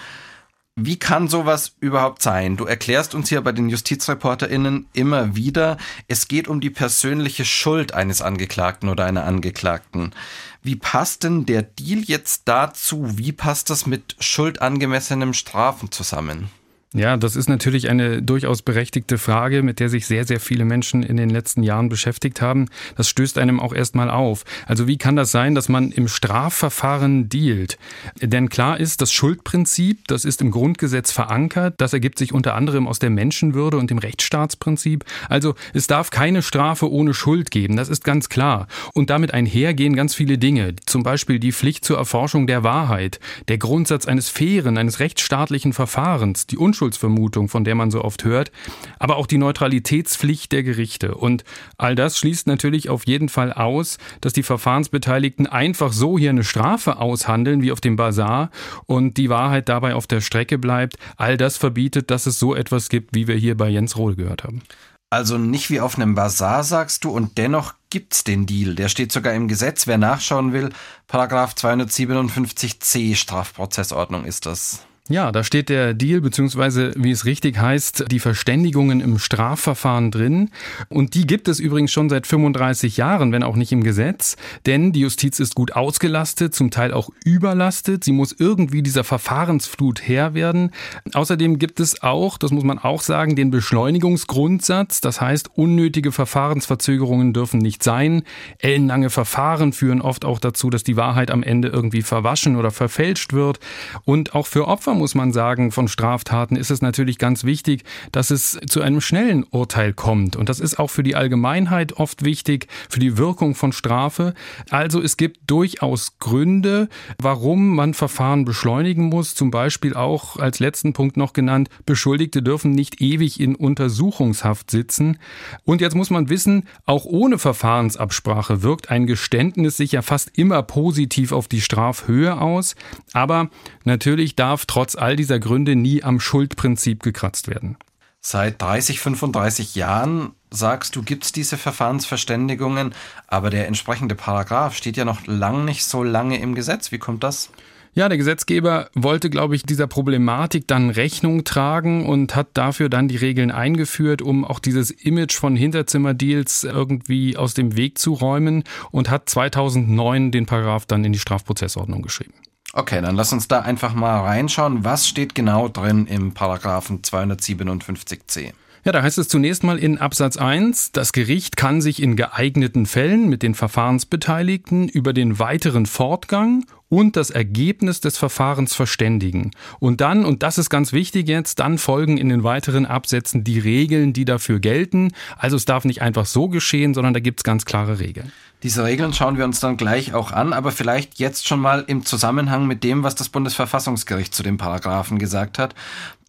Wie 0.80 0.96
kann 0.96 1.26
sowas 1.26 1.72
überhaupt 1.80 2.22
sein? 2.22 2.56
Du 2.56 2.64
erklärst 2.64 3.12
uns 3.16 3.28
hier 3.28 3.40
bei 3.40 3.50
den 3.50 3.68
JustizreporterInnen 3.68 4.86
immer 4.92 5.34
wieder, 5.34 5.76
es 6.06 6.28
geht 6.28 6.46
um 6.46 6.60
die 6.60 6.70
persönliche 6.70 7.44
Schuld 7.44 7.94
eines 7.94 8.22
Angeklagten 8.22 8.88
oder 8.88 9.04
einer 9.04 9.24
Angeklagten. 9.24 10.14
Wie 10.62 10.76
passt 10.76 11.24
denn 11.24 11.46
der 11.46 11.62
Deal 11.62 12.02
jetzt 12.02 12.42
dazu? 12.44 13.18
Wie 13.18 13.32
passt 13.32 13.70
das 13.70 13.86
mit 13.86 14.14
schuldangemessenem 14.20 15.32
Strafen 15.32 15.90
zusammen? 15.90 16.48
Ja, 16.94 17.18
das 17.18 17.36
ist 17.36 17.50
natürlich 17.50 17.90
eine 17.90 18.22
durchaus 18.22 18.62
berechtigte 18.62 19.18
Frage, 19.18 19.62
mit 19.62 19.78
der 19.78 19.90
sich 19.90 20.06
sehr, 20.06 20.24
sehr 20.24 20.40
viele 20.40 20.64
Menschen 20.64 21.02
in 21.02 21.18
den 21.18 21.28
letzten 21.28 21.62
Jahren 21.62 21.90
beschäftigt 21.90 22.40
haben. 22.40 22.64
Das 22.96 23.10
stößt 23.10 23.36
einem 23.36 23.60
auch 23.60 23.74
erstmal 23.74 24.08
auf. 24.08 24.46
Also 24.64 24.86
wie 24.86 24.96
kann 24.96 25.14
das 25.14 25.30
sein, 25.30 25.54
dass 25.54 25.68
man 25.68 25.92
im 25.92 26.08
Strafverfahren 26.08 27.28
dealt? 27.28 27.76
Denn 28.22 28.48
klar 28.48 28.80
ist, 28.80 29.02
das 29.02 29.12
Schuldprinzip, 29.12 30.08
das 30.08 30.24
ist 30.24 30.40
im 30.40 30.50
Grundgesetz 30.50 31.12
verankert. 31.12 31.74
Das 31.76 31.92
ergibt 31.92 32.18
sich 32.18 32.32
unter 32.32 32.54
anderem 32.54 32.88
aus 32.88 32.98
der 32.98 33.10
Menschenwürde 33.10 33.76
und 33.76 33.90
dem 33.90 33.98
Rechtsstaatsprinzip. 33.98 35.04
Also 35.28 35.56
es 35.74 35.88
darf 35.88 36.08
keine 36.08 36.40
Strafe 36.40 36.90
ohne 36.90 37.12
Schuld 37.12 37.50
geben. 37.50 37.76
Das 37.76 37.90
ist 37.90 38.02
ganz 38.02 38.30
klar. 38.30 38.66
Und 38.94 39.10
damit 39.10 39.34
einhergehen 39.34 39.94
ganz 39.94 40.14
viele 40.14 40.38
Dinge. 40.38 40.74
Zum 40.86 41.02
Beispiel 41.02 41.38
die 41.38 41.52
Pflicht 41.52 41.84
zur 41.84 41.98
Erforschung 41.98 42.46
der 42.46 42.62
Wahrheit, 42.62 43.20
der 43.48 43.58
Grundsatz 43.58 44.06
eines 44.06 44.30
fairen, 44.30 44.78
eines 44.78 45.00
rechtsstaatlichen 45.00 45.74
Verfahrens, 45.74 46.46
die 46.46 46.56
Unschuldsvermutung, 46.78 47.48
von 47.48 47.64
der 47.64 47.74
man 47.74 47.90
so 47.90 48.04
oft 48.04 48.24
hört, 48.24 48.52
aber 48.98 49.16
auch 49.16 49.26
die 49.26 49.38
Neutralitätspflicht 49.38 50.52
der 50.52 50.62
Gerichte. 50.62 51.14
Und 51.14 51.44
all 51.76 51.94
das 51.94 52.18
schließt 52.18 52.46
natürlich 52.46 52.88
auf 52.88 53.06
jeden 53.06 53.28
Fall 53.28 53.52
aus, 53.52 53.98
dass 54.20 54.32
die 54.32 54.44
Verfahrensbeteiligten 54.44 55.46
einfach 55.46 55.92
so 55.92 56.18
hier 56.18 56.30
eine 56.30 56.44
Strafe 56.44 56.98
aushandeln 56.98 57.62
wie 57.62 57.72
auf 57.72 57.80
dem 57.80 57.96
Bazar 57.96 58.50
und 58.86 59.16
die 59.16 59.28
Wahrheit 59.28 59.68
dabei 59.68 59.94
auf 59.94 60.06
der 60.06 60.20
Strecke 60.20 60.58
bleibt. 60.58 60.96
All 61.16 61.36
das 61.36 61.56
verbietet, 61.56 62.10
dass 62.10 62.26
es 62.26 62.38
so 62.38 62.54
etwas 62.54 62.88
gibt, 62.88 63.14
wie 63.14 63.26
wir 63.26 63.36
hier 63.36 63.56
bei 63.56 63.68
Jens 63.68 63.96
Rohl 63.96 64.14
gehört 64.14 64.44
haben. 64.44 64.62
Also 65.10 65.38
nicht 65.38 65.70
wie 65.70 65.80
auf 65.80 65.96
einem 65.96 66.14
Bazar, 66.14 66.62
sagst 66.64 67.02
du, 67.02 67.10
und 67.10 67.38
dennoch 67.38 67.74
gibt's 67.88 68.24
den 68.24 68.44
Deal. 68.44 68.74
Der 68.74 68.90
steht 68.90 69.10
sogar 69.10 69.32
im 69.32 69.48
Gesetz. 69.48 69.86
Wer 69.86 69.96
nachschauen 69.96 70.52
will, 70.52 70.70
Paragraph 71.06 71.54
257c 71.54 73.16
Strafprozessordnung 73.16 74.26
ist 74.26 74.44
das. 74.44 74.82
Ja, 75.10 75.32
da 75.32 75.42
steht 75.42 75.70
der 75.70 75.94
Deal, 75.94 76.20
beziehungsweise 76.20 76.92
wie 76.94 77.10
es 77.10 77.24
richtig 77.24 77.58
heißt, 77.58 78.04
die 78.10 78.18
Verständigungen 78.18 79.00
im 79.00 79.18
Strafverfahren 79.18 80.10
drin. 80.10 80.50
Und 80.90 81.14
die 81.14 81.26
gibt 81.26 81.48
es 81.48 81.60
übrigens 81.60 81.92
schon 81.92 82.10
seit 82.10 82.26
35 82.26 82.98
Jahren, 82.98 83.32
wenn 83.32 83.42
auch 83.42 83.56
nicht 83.56 83.72
im 83.72 83.82
Gesetz. 83.82 84.36
Denn 84.66 84.92
die 84.92 85.00
Justiz 85.00 85.40
ist 85.40 85.54
gut 85.54 85.72
ausgelastet, 85.72 86.54
zum 86.54 86.70
Teil 86.70 86.92
auch 86.92 87.08
überlastet. 87.24 88.04
Sie 88.04 88.12
muss 88.12 88.34
irgendwie 88.38 88.82
dieser 88.82 89.02
Verfahrensflut 89.02 90.06
Herr 90.06 90.34
werden. 90.34 90.72
Außerdem 91.14 91.58
gibt 91.58 91.80
es 91.80 92.02
auch, 92.02 92.36
das 92.36 92.50
muss 92.50 92.64
man 92.64 92.78
auch 92.78 93.00
sagen, 93.00 93.34
den 93.34 93.50
Beschleunigungsgrundsatz. 93.50 95.00
Das 95.00 95.22
heißt, 95.22 95.52
unnötige 95.54 96.12
Verfahrensverzögerungen 96.12 97.32
dürfen 97.32 97.60
nicht 97.60 97.82
sein. 97.82 98.24
Ellenlange 98.58 99.08
Verfahren 99.08 99.72
führen 99.72 100.02
oft 100.02 100.26
auch 100.26 100.38
dazu, 100.38 100.68
dass 100.68 100.84
die 100.84 100.98
Wahrheit 100.98 101.30
am 101.30 101.42
Ende 101.42 101.68
irgendwie 101.68 102.02
verwaschen 102.02 102.56
oder 102.56 102.70
verfälscht 102.70 103.32
wird. 103.32 103.58
Und 104.04 104.34
auch 104.34 104.46
für 104.46 104.68
Opfer 104.68 104.97
muss 104.98 105.14
man 105.14 105.32
sagen, 105.32 105.72
von 105.72 105.88
Straftaten 105.88 106.56
ist 106.56 106.70
es 106.70 106.82
natürlich 106.82 107.18
ganz 107.18 107.44
wichtig, 107.44 107.84
dass 108.12 108.30
es 108.30 108.58
zu 108.68 108.82
einem 108.82 109.00
schnellen 109.00 109.44
Urteil 109.44 109.92
kommt. 109.92 110.36
Und 110.36 110.48
das 110.48 110.60
ist 110.60 110.78
auch 110.78 110.88
für 110.88 111.02
die 111.02 111.16
Allgemeinheit 111.16 111.94
oft 111.94 112.24
wichtig, 112.24 112.66
für 112.88 113.00
die 113.00 113.16
Wirkung 113.16 113.54
von 113.54 113.72
Strafe. 113.72 114.34
Also 114.70 115.00
es 115.00 115.16
gibt 115.16 115.50
durchaus 115.50 116.18
Gründe, 116.18 116.88
warum 117.20 117.74
man 117.74 117.94
Verfahren 117.94 118.44
beschleunigen 118.44 119.04
muss. 119.04 119.34
Zum 119.34 119.50
Beispiel 119.50 119.94
auch 119.94 120.36
als 120.36 120.58
letzten 120.58 120.92
Punkt 120.92 121.16
noch 121.16 121.32
genannt, 121.32 121.68
Beschuldigte 121.86 122.42
dürfen 122.42 122.72
nicht 122.72 123.00
ewig 123.00 123.40
in 123.40 123.54
Untersuchungshaft 123.54 124.70
sitzen. 124.70 125.18
Und 125.64 125.80
jetzt 125.80 125.94
muss 125.94 126.10
man 126.10 126.28
wissen, 126.28 126.64
auch 126.84 127.04
ohne 127.04 127.38
Verfahrensabsprache 127.38 128.62
wirkt 128.62 128.90
ein 128.90 129.06
Geständnis 129.06 129.76
sich 129.76 129.92
ja 129.92 130.02
fast 130.02 130.36
immer 130.36 130.62
positiv 130.62 131.32
auf 131.32 131.48
die 131.48 131.60
Strafhöhe 131.60 132.40
aus. 132.40 132.74
Aber 133.12 133.50
natürlich 133.84 134.36
darf 134.36 134.66
trotzdem 134.66 134.87
trotz 134.88 134.96
all 134.96 135.16
dieser 135.16 135.38
Gründe 135.38 135.76
nie 135.76 136.02
am 136.02 136.18
Schuldprinzip 136.18 137.02
gekratzt 137.02 137.48
werden. 137.48 137.76
Seit 138.20 138.60
30, 138.60 139.00
35 139.00 139.74
Jahren, 139.74 140.32
sagst 140.50 140.96
du, 140.96 141.02
gibt 141.02 141.24
es 141.24 141.32
diese 141.32 141.58
Verfahrensverständigungen, 141.58 142.94
aber 143.26 143.50
der 143.50 143.66
entsprechende 143.66 144.14
Paragraph 144.14 144.74
steht 144.74 144.96
ja 144.96 145.04
noch 145.04 145.26
lang 145.26 145.66
nicht 145.66 145.84
so 145.84 146.02
lange 146.02 146.40
im 146.40 146.54
Gesetz. 146.54 146.90
Wie 146.90 146.98
kommt 146.98 147.22
das? 147.22 147.50
Ja, 147.94 148.08
der 148.08 148.16
Gesetzgeber 148.16 148.88
wollte, 148.94 149.28
glaube 149.28 149.56
ich, 149.56 149.62
dieser 149.62 149.86
Problematik 149.86 150.66
dann 150.66 150.90
Rechnung 150.90 151.44
tragen 151.44 152.06
und 152.06 152.34
hat 152.34 152.48
dafür 152.54 152.88
dann 152.88 153.08
die 153.08 153.16
Regeln 153.16 153.50
eingeführt, 153.50 154.22
um 154.22 154.44
auch 154.44 154.58
dieses 154.58 154.90
Image 154.90 155.36
von 155.36 155.54
Hinterzimmerdeals 155.54 156.64
irgendwie 156.64 157.36
aus 157.36 157.54
dem 157.54 157.76
Weg 157.76 157.98
zu 157.98 158.14
räumen 158.14 158.64
und 158.90 159.10
hat 159.10 159.28
2009 159.28 160.30
den 160.30 160.46
Paragraph 160.46 160.86
dann 160.86 161.04
in 161.04 161.12
die 161.12 161.18
Strafprozessordnung 161.18 162.02
geschrieben. 162.02 162.34
Okay, 162.72 163.00
dann 163.00 163.16
lass 163.16 163.32
uns 163.32 163.48
da 163.48 163.60
einfach 163.60 163.94
mal 163.94 164.20
reinschauen. 164.20 164.84
Was 164.84 165.08
steht 165.08 165.34
genau 165.34 165.68
drin 165.68 166.06
im 166.06 166.34
Paragraphen 166.34 167.02
257c? 167.02 168.52
Ja, 168.84 168.92
da 168.92 169.02
heißt 169.02 169.18
es 169.18 169.28
zunächst 169.28 169.64
mal 169.64 169.78
in 169.78 169.98
Absatz 169.98 170.36
1, 170.36 170.92
das 170.92 171.12
Gericht 171.12 171.56
kann 171.56 171.80
sich 171.80 172.00
in 172.00 172.16
geeigneten 172.16 172.86
Fällen 172.86 173.28
mit 173.28 173.42
den 173.42 173.54
Verfahrensbeteiligten 173.54 174.88
über 174.88 175.12
den 175.12 175.38
weiteren 175.38 175.86
Fortgang 175.86 176.64
und 176.88 177.16
das 177.16 177.30
Ergebnis 177.30 178.00
des 178.00 178.18
Verfahrens 178.18 178.74
verständigen. 178.74 179.50
Und 179.78 180.00
dann, 180.00 180.24
und 180.24 180.42
das 180.42 180.58
ist 180.58 180.70
ganz 180.70 180.92
wichtig 180.92 181.28
jetzt, 181.28 181.58
dann 181.58 181.78
folgen 181.78 182.16
in 182.16 182.28
den 182.28 182.44
weiteren 182.44 182.86
Absätzen 182.86 183.44
die 183.44 183.58
Regeln, 183.58 184.12
die 184.12 184.24
dafür 184.24 184.60
gelten. 184.60 185.12
Also 185.36 185.56
es 185.56 185.64
darf 185.64 185.84
nicht 185.84 186.02
einfach 186.02 186.26
so 186.26 186.48
geschehen, 186.48 186.94
sondern 186.94 187.14
da 187.14 187.20
gibt 187.20 187.40
es 187.40 187.44
ganz 187.44 187.64
klare 187.64 187.98
Regeln. 187.98 188.32
Diese 188.62 188.84
Regeln 188.84 189.12
schauen 189.12 189.38
wir 189.38 189.44
uns 189.44 189.60
dann 189.60 189.76
gleich 189.76 190.14
auch 190.14 190.32
an, 190.32 190.52
aber 190.52 190.72
vielleicht 190.72 191.20
jetzt 191.20 191.46
schon 191.46 191.60
mal 191.60 191.84
im 191.86 192.04
Zusammenhang 192.04 192.66
mit 192.66 192.82
dem, 192.82 193.04
was 193.04 193.14
das 193.14 193.28
Bundesverfassungsgericht 193.28 194.34
zu 194.34 194.42
dem 194.42 194.56
Paragraphen 194.56 195.18
gesagt 195.18 195.58
hat. 195.58 195.76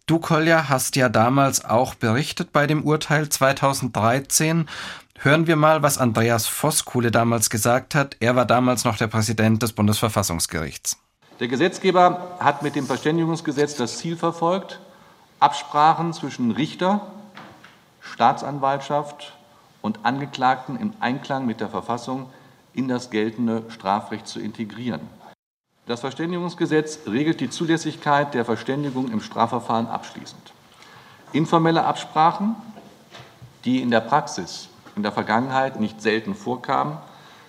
Du, 0.06 0.18
Kolja, 0.18 0.68
hast 0.68 0.96
ja 0.96 1.08
damals 1.08 1.64
auch 1.64 1.94
berichtet 1.94 2.52
bei 2.52 2.66
dem 2.66 2.82
Urteil 2.82 3.28
2013. 3.28 4.66
Hören 5.22 5.46
wir 5.46 5.56
mal, 5.56 5.82
was 5.82 5.98
Andreas 5.98 6.46
Voskuhle 6.46 7.10
damals 7.10 7.50
gesagt 7.50 7.94
hat. 7.94 8.16
Er 8.20 8.36
war 8.36 8.46
damals 8.46 8.86
noch 8.86 8.96
der 8.96 9.06
Präsident 9.06 9.62
des 9.62 9.74
Bundesverfassungsgerichts. 9.74 10.96
Der 11.40 11.48
Gesetzgeber 11.48 12.38
hat 12.40 12.62
mit 12.62 12.74
dem 12.74 12.86
Verständigungsgesetz 12.86 13.74
das 13.74 13.98
Ziel 13.98 14.16
verfolgt, 14.16 14.80
Absprachen 15.38 16.14
zwischen 16.14 16.52
Richter, 16.52 17.06
Staatsanwaltschaft 18.00 19.36
und 19.82 20.06
Angeklagten 20.06 20.80
im 20.80 20.94
Einklang 21.00 21.44
mit 21.44 21.60
der 21.60 21.68
Verfassung 21.68 22.30
in 22.72 22.88
das 22.88 23.10
geltende 23.10 23.64
Strafrecht 23.68 24.26
zu 24.26 24.40
integrieren. 24.40 25.02
Das 25.84 26.00
Verständigungsgesetz 26.00 27.00
regelt 27.06 27.42
die 27.42 27.50
Zulässigkeit 27.50 28.32
der 28.32 28.46
Verständigung 28.46 29.12
im 29.12 29.20
Strafverfahren 29.20 29.86
abschließend. 29.86 30.54
Informelle 31.34 31.84
Absprachen, 31.84 32.56
die 33.66 33.82
in 33.82 33.90
der 33.90 34.00
Praxis 34.00 34.69
in 35.00 35.02
der 35.02 35.12
Vergangenheit 35.12 35.80
nicht 35.80 36.02
selten 36.02 36.34
vorkamen, 36.34 36.98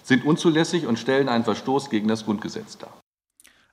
sind 0.03 0.25
unzulässig 0.25 0.87
und 0.87 0.97
stellen 0.97 1.29
einen 1.29 1.43
Verstoß 1.43 1.89
gegen 1.89 2.07
das 2.07 2.25
Grundgesetz 2.25 2.77
dar. 2.77 2.93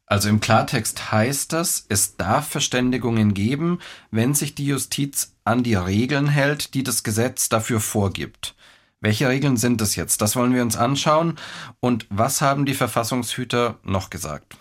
Also 0.05 0.29
im 0.29 0.41
Klartext 0.41 1.13
heißt 1.13 1.53
das, 1.53 1.85
es 1.89 2.17
darf 2.17 2.49
Verständigungen 2.49 3.35
geben, 3.35 3.79
wenn 4.11 4.35
sich 4.35 4.55
die 4.55 4.67
Justiz 4.67 5.37
an 5.45 5.63
die 5.63 5.75
Regeln 5.75 6.29
hält, 6.29 6.75
die 6.75 6.83
das 6.83 7.03
Gesetz 7.03 7.49
dafür 7.49 7.79
vorgibt. 7.79 8.55
Welche 9.01 9.29
Regeln 9.29 9.57
sind 9.57 9.81
es 9.81 9.97
jetzt? 9.97 10.21
Das 10.23 10.35
wollen 10.35 10.55
wir 10.55 10.63
uns 10.63 10.77
anschauen. 10.77 11.37
Und 11.79 12.07
was 12.11 12.41
haben 12.41 12.67
die 12.67 12.75
Verfassungshüter 12.75 13.79
noch 13.85 14.11
gesagt? 14.11 14.57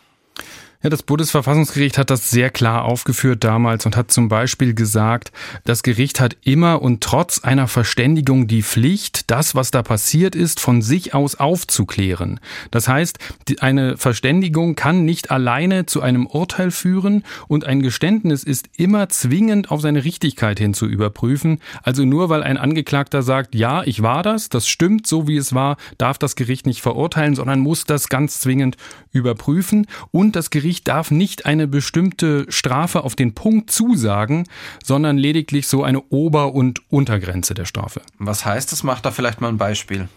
Ja, 0.87 0.89
das 0.89 1.03
Bundesverfassungsgericht 1.03 1.97
hat 1.97 2.09
das 2.09 2.29
sehr 2.29 2.49
klar 2.49 2.85
aufgeführt 2.85 3.43
damals 3.43 3.85
und 3.85 3.97
hat 3.97 4.09
zum 4.09 4.29
Beispiel 4.29 4.73
gesagt, 4.73 5.33
das 5.65 5.83
Gericht 5.83 6.21
hat 6.21 6.37
immer 6.45 6.81
und 6.81 7.03
trotz 7.03 7.39
einer 7.39 7.67
Verständigung 7.67 8.47
die 8.47 8.63
Pflicht, 8.63 9.29
das, 9.29 9.53
was 9.53 9.69
da 9.69 9.83
passiert 9.83 10.33
ist, 10.33 10.61
von 10.61 10.81
sich 10.81 11.13
aus 11.13 11.35
aufzuklären. 11.35 12.39
Das 12.71 12.87
heißt, 12.87 13.19
eine 13.59 13.97
Verständigung 13.97 14.75
kann 14.75 15.03
nicht 15.03 15.29
alleine 15.29 15.87
zu 15.87 16.01
einem 16.01 16.25
Urteil 16.25 16.71
führen 16.71 17.25
und 17.49 17.65
ein 17.65 17.81
Geständnis 17.81 18.45
ist 18.45 18.69
immer 18.77 19.09
zwingend 19.09 19.71
auf 19.71 19.81
seine 19.81 20.05
Richtigkeit 20.05 20.57
hin 20.57 20.73
zu 20.73 20.85
überprüfen. 20.85 21.59
Also 21.83 22.05
nur 22.05 22.29
weil 22.29 22.43
ein 22.43 22.55
Angeklagter 22.55 23.23
sagt, 23.23 23.55
ja, 23.55 23.83
ich 23.83 24.03
war 24.03 24.23
das, 24.23 24.47
das 24.47 24.69
stimmt 24.69 25.05
so 25.05 25.27
wie 25.27 25.35
es 25.35 25.53
war, 25.53 25.75
darf 25.97 26.17
das 26.17 26.37
Gericht 26.37 26.65
nicht 26.65 26.79
verurteilen, 26.79 27.35
sondern 27.35 27.59
muss 27.59 27.83
das 27.83 28.07
ganz 28.07 28.39
zwingend 28.39 28.77
überprüfen 29.11 29.85
und 30.11 30.37
das 30.37 30.49
Gericht 30.49 30.76
Gericht 30.77 30.87
darf 30.87 31.11
nicht 31.11 31.45
eine 31.47 31.67
bestimmte 31.67 32.45
Strafe 32.49 33.03
auf 33.03 33.15
den 33.15 33.33
Punkt 33.33 33.71
zusagen, 33.71 34.45
sondern 34.83 35.17
lediglich 35.17 35.67
so 35.67 35.83
eine 35.83 36.01
Ober- 36.09 36.53
und 36.53 36.81
Untergrenze 36.89 37.55
der 37.55 37.65
Strafe. 37.65 38.01
Was 38.19 38.45
heißt 38.45 38.71
das? 38.71 38.83
Macht 38.83 39.05
da 39.05 39.11
vielleicht 39.11 39.41
mal 39.41 39.47
ein 39.47 39.57
Beispiel. 39.57 40.07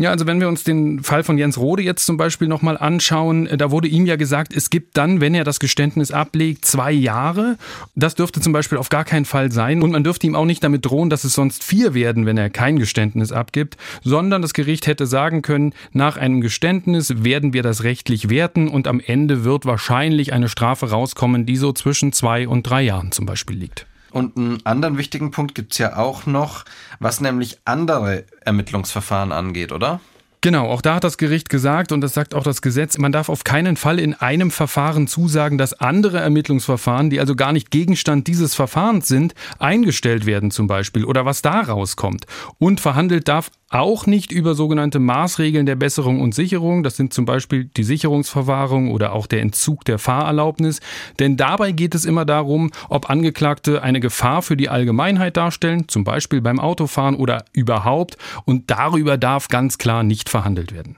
Ja, 0.00 0.10
also 0.10 0.26
wenn 0.26 0.40
wir 0.40 0.46
uns 0.46 0.62
den 0.62 1.02
Fall 1.02 1.24
von 1.24 1.38
Jens 1.38 1.58
Rode 1.58 1.82
jetzt 1.82 2.06
zum 2.06 2.16
Beispiel 2.16 2.46
nochmal 2.46 2.78
anschauen, 2.78 3.48
äh, 3.48 3.56
da 3.56 3.72
wurde 3.72 3.88
ihm 3.88 4.06
ja 4.06 4.14
gesagt, 4.14 4.54
es 4.54 4.70
gibt 4.70 4.96
dann, 4.96 5.20
wenn 5.20 5.34
er 5.34 5.42
das 5.42 5.58
Geständnis 5.58 6.12
ablegt, 6.12 6.64
zwei 6.64 6.92
Jahre. 6.92 7.56
Das 7.96 8.14
dürfte 8.14 8.40
zum 8.40 8.52
Beispiel 8.52 8.78
auf 8.78 8.90
gar 8.90 9.04
keinen 9.04 9.24
Fall 9.24 9.50
sein. 9.50 9.82
Und 9.82 9.90
man 9.90 10.04
dürfte 10.04 10.26
ihm 10.28 10.36
auch 10.36 10.44
nicht 10.44 10.62
damit 10.62 10.86
drohen, 10.86 11.10
dass 11.10 11.24
es 11.24 11.32
sonst 11.32 11.64
vier 11.64 11.94
werden, 11.94 12.26
wenn 12.26 12.38
er 12.38 12.48
kein 12.48 12.78
Geständnis 12.78 13.32
abgibt, 13.32 13.76
sondern 14.04 14.40
das 14.40 14.54
Gericht 14.54 14.86
hätte 14.86 15.06
sagen 15.06 15.42
können, 15.42 15.74
nach 15.92 16.16
einem 16.16 16.40
Geständnis 16.40 17.24
werden 17.24 17.52
wir 17.52 17.64
das 17.64 17.82
rechtlich 17.82 18.28
werten 18.28 18.68
und 18.68 18.86
am 18.86 19.00
Ende 19.04 19.42
wird 19.42 19.66
wahrscheinlich 19.66 20.32
eine 20.32 20.48
Strafe 20.48 20.90
rauskommen, 20.90 21.44
die 21.44 21.56
so 21.56 21.72
zwischen 21.72 22.12
zwei 22.12 22.46
und 22.46 22.62
drei 22.62 22.82
Jahren 22.82 23.10
zum 23.10 23.26
Beispiel 23.26 23.56
liegt. 23.56 23.86
Und 24.10 24.36
einen 24.36 24.64
anderen 24.64 24.98
wichtigen 24.98 25.30
Punkt 25.30 25.54
gibt's 25.54 25.78
ja 25.78 25.96
auch 25.96 26.26
noch, 26.26 26.64
was 26.98 27.20
nämlich 27.20 27.58
andere 27.64 28.24
Ermittlungsverfahren 28.44 29.32
angeht, 29.32 29.72
oder? 29.72 30.00
Genau, 30.40 30.68
auch 30.68 30.82
da 30.82 30.94
hat 30.94 31.04
das 31.04 31.18
Gericht 31.18 31.48
gesagt, 31.48 31.90
und 31.90 32.00
das 32.00 32.14
sagt 32.14 32.32
auch 32.32 32.44
das 32.44 32.62
Gesetz, 32.62 32.96
man 32.96 33.10
darf 33.10 33.28
auf 33.28 33.42
keinen 33.42 33.76
Fall 33.76 33.98
in 33.98 34.14
einem 34.14 34.52
Verfahren 34.52 35.08
zusagen, 35.08 35.58
dass 35.58 35.72
andere 35.72 36.20
Ermittlungsverfahren, 36.20 37.10
die 37.10 37.18
also 37.18 37.34
gar 37.34 37.52
nicht 37.52 37.72
Gegenstand 37.72 38.28
dieses 38.28 38.54
Verfahrens 38.54 39.08
sind, 39.08 39.34
eingestellt 39.58 40.26
werden 40.26 40.52
zum 40.52 40.68
Beispiel 40.68 41.04
oder 41.04 41.24
was 41.24 41.42
da 41.42 41.60
rauskommt. 41.60 42.26
Und 42.58 42.80
verhandelt 42.80 43.26
darf 43.26 43.50
auch 43.70 44.06
nicht 44.06 44.32
über 44.32 44.54
sogenannte 44.54 44.98
Maßregeln 44.98 45.66
der 45.66 45.76
Besserung 45.76 46.20
und 46.20 46.34
Sicherung. 46.34 46.82
Das 46.82 46.96
sind 46.96 47.12
zum 47.12 47.26
Beispiel 47.26 47.66
die 47.76 47.84
Sicherungsverwahrung 47.84 48.90
oder 48.90 49.12
auch 49.12 49.26
der 49.26 49.42
Entzug 49.42 49.84
der 49.84 49.98
Fahrerlaubnis. 49.98 50.80
Denn 51.18 51.36
dabei 51.36 51.72
geht 51.72 51.94
es 51.94 52.06
immer 52.06 52.24
darum, 52.24 52.70
ob 52.88 53.10
Angeklagte 53.10 53.82
eine 53.82 54.00
Gefahr 54.00 54.40
für 54.40 54.56
die 54.56 54.70
Allgemeinheit 54.70 55.36
darstellen, 55.36 55.86
zum 55.88 56.04
Beispiel 56.04 56.40
beim 56.40 56.60
Autofahren 56.60 57.16
oder 57.16 57.44
überhaupt. 57.52 58.16
Und 58.46 58.70
darüber 58.70 59.18
darf 59.18 59.48
ganz 59.48 59.76
klar 59.76 60.02
nicht 60.28 60.30
verhandelt 60.30 60.72
werden. 60.72 60.96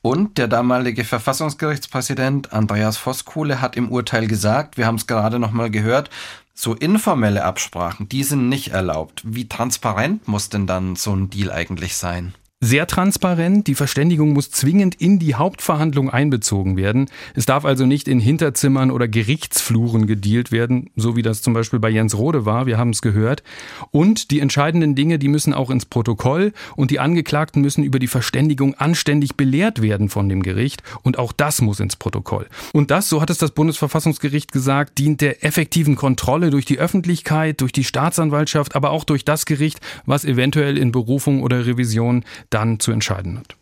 Und 0.00 0.36
der 0.38 0.48
damalige 0.48 1.04
Verfassungsgerichtspräsident 1.04 2.52
Andreas 2.52 2.96
Voskuhle 2.96 3.60
hat 3.60 3.76
im 3.76 3.90
Urteil 3.90 4.26
gesagt, 4.26 4.76
wir 4.76 4.86
haben 4.86 4.96
es 4.96 5.06
gerade 5.06 5.38
nochmal 5.38 5.70
gehört, 5.70 6.10
so 6.54 6.74
informelle 6.74 7.44
Absprachen, 7.44 8.08
die 8.08 8.24
sind 8.24 8.48
nicht 8.48 8.68
erlaubt. 8.68 9.22
Wie 9.24 9.48
transparent 9.48 10.26
muss 10.26 10.48
denn 10.48 10.66
dann 10.66 10.96
so 10.96 11.14
ein 11.14 11.30
Deal 11.30 11.52
eigentlich 11.52 11.96
sein? 11.96 12.34
Sehr 12.62 12.86
transparent. 12.86 13.66
Die 13.66 13.74
Verständigung 13.74 14.32
muss 14.32 14.52
zwingend 14.52 14.94
in 14.94 15.18
die 15.18 15.34
Hauptverhandlung 15.34 16.08
einbezogen 16.08 16.76
werden. 16.76 17.10
Es 17.34 17.44
darf 17.44 17.64
also 17.64 17.86
nicht 17.86 18.06
in 18.06 18.20
Hinterzimmern 18.20 18.92
oder 18.92 19.08
Gerichtsfluren 19.08 20.06
gedealt 20.06 20.52
werden, 20.52 20.88
so 20.94 21.16
wie 21.16 21.22
das 21.22 21.42
zum 21.42 21.54
Beispiel 21.54 21.80
bei 21.80 21.90
Jens 21.90 22.16
Rode 22.16 22.46
war. 22.46 22.66
Wir 22.66 22.78
haben 22.78 22.90
es 22.90 23.02
gehört. 23.02 23.42
Und 23.90 24.30
die 24.30 24.38
entscheidenden 24.38 24.94
Dinge, 24.94 25.18
die 25.18 25.26
müssen 25.26 25.52
auch 25.52 25.70
ins 25.70 25.86
Protokoll 25.86 26.52
und 26.76 26.92
die 26.92 27.00
Angeklagten 27.00 27.60
müssen 27.62 27.82
über 27.82 27.98
die 27.98 28.06
Verständigung 28.06 28.76
anständig 28.76 29.34
belehrt 29.34 29.82
werden 29.82 30.08
von 30.08 30.28
dem 30.28 30.44
Gericht. 30.44 30.84
Und 31.02 31.18
auch 31.18 31.32
das 31.32 31.62
muss 31.62 31.80
ins 31.80 31.96
Protokoll. 31.96 32.46
Und 32.72 32.92
das, 32.92 33.08
so 33.08 33.20
hat 33.20 33.30
es 33.30 33.38
das 33.38 33.50
Bundesverfassungsgericht 33.50 34.52
gesagt, 34.52 34.98
dient 34.98 35.20
der 35.20 35.44
effektiven 35.44 35.96
Kontrolle 35.96 36.50
durch 36.50 36.64
die 36.64 36.78
Öffentlichkeit, 36.78 37.60
durch 37.60 37.72
die 37.72 37.82
Staatsanwaltschaft, 37.82 38.76
aber 38.76 38.90
auch 38.90 39.02
durch 39.02 39.24
das 39.24 39.46
Gericht, 39.46 39.80
was 40.06 40.24
eventuell 40.24 40.78
in 40.78 40.92
Berufung 40.92 41.42
oder 41.42 41.66
Revision 41.66 42.24
dann 42.52 42.80
zu 42.80 42.92
entscheiden 42.92 43.38
hat. 43.38 43.56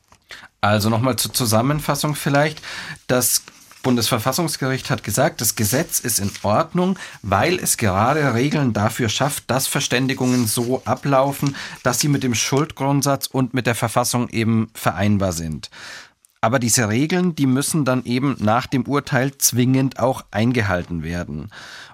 Also 0.61 0.91
nochmal 0.91 1.17
zur 1.17 1.33
Zusammenfassung 1.33 2.15
vielleicht. 2.15 2.61
Das 3.07 3.43
Bundesverfassungsgericht 3.83 4.91
hat 4.91 5.05
gesagt, 5.05 5.41
das 5.41 5.57
Gesetz 5.57 6.01
ist 6.01 6.19
in 6.19 6.31
Ordnung, 6.43 6.99
weil 7.23 7.59
es 7.59 7.79
gerade 7.79 8.35
Regeln 8.35 8.73
dafür 8.73 9.09
schafft, 9.09 9.51
dass 9.51 9.67
Verständigungen 9.67 10.47
so 10.47 10.83
ablaufen, 10.85 11.57
dass 11.83 12.01
sie 12.01 12.09
mit 12.09 12.23
dem 12.23 12.35
Schuldgrundsatz 12.35 13.27
und 13.27 13.55
mit 13.55 13.67
der 13.67 13.75
Verfassung 13.75 14.29
eben 14.29 14.71
vereinbar 14.75 15.33
sind. 15.33 15.71
Aber 16.43 16.59
diese 16.59 16.89
Regeln, 16.89 17.35
die 17.35 17.47
müssen 17.47 17.85
dann 17.85 18.05
eben 18.05 18.37
nach 18.39 18.67
dem 18.67 18.87
Urteil 18.87 19.37
zwingend 19.39 19.99
auch 19.99 20.25
eingehalten 20.31 21.03
werden. 21.03 21.51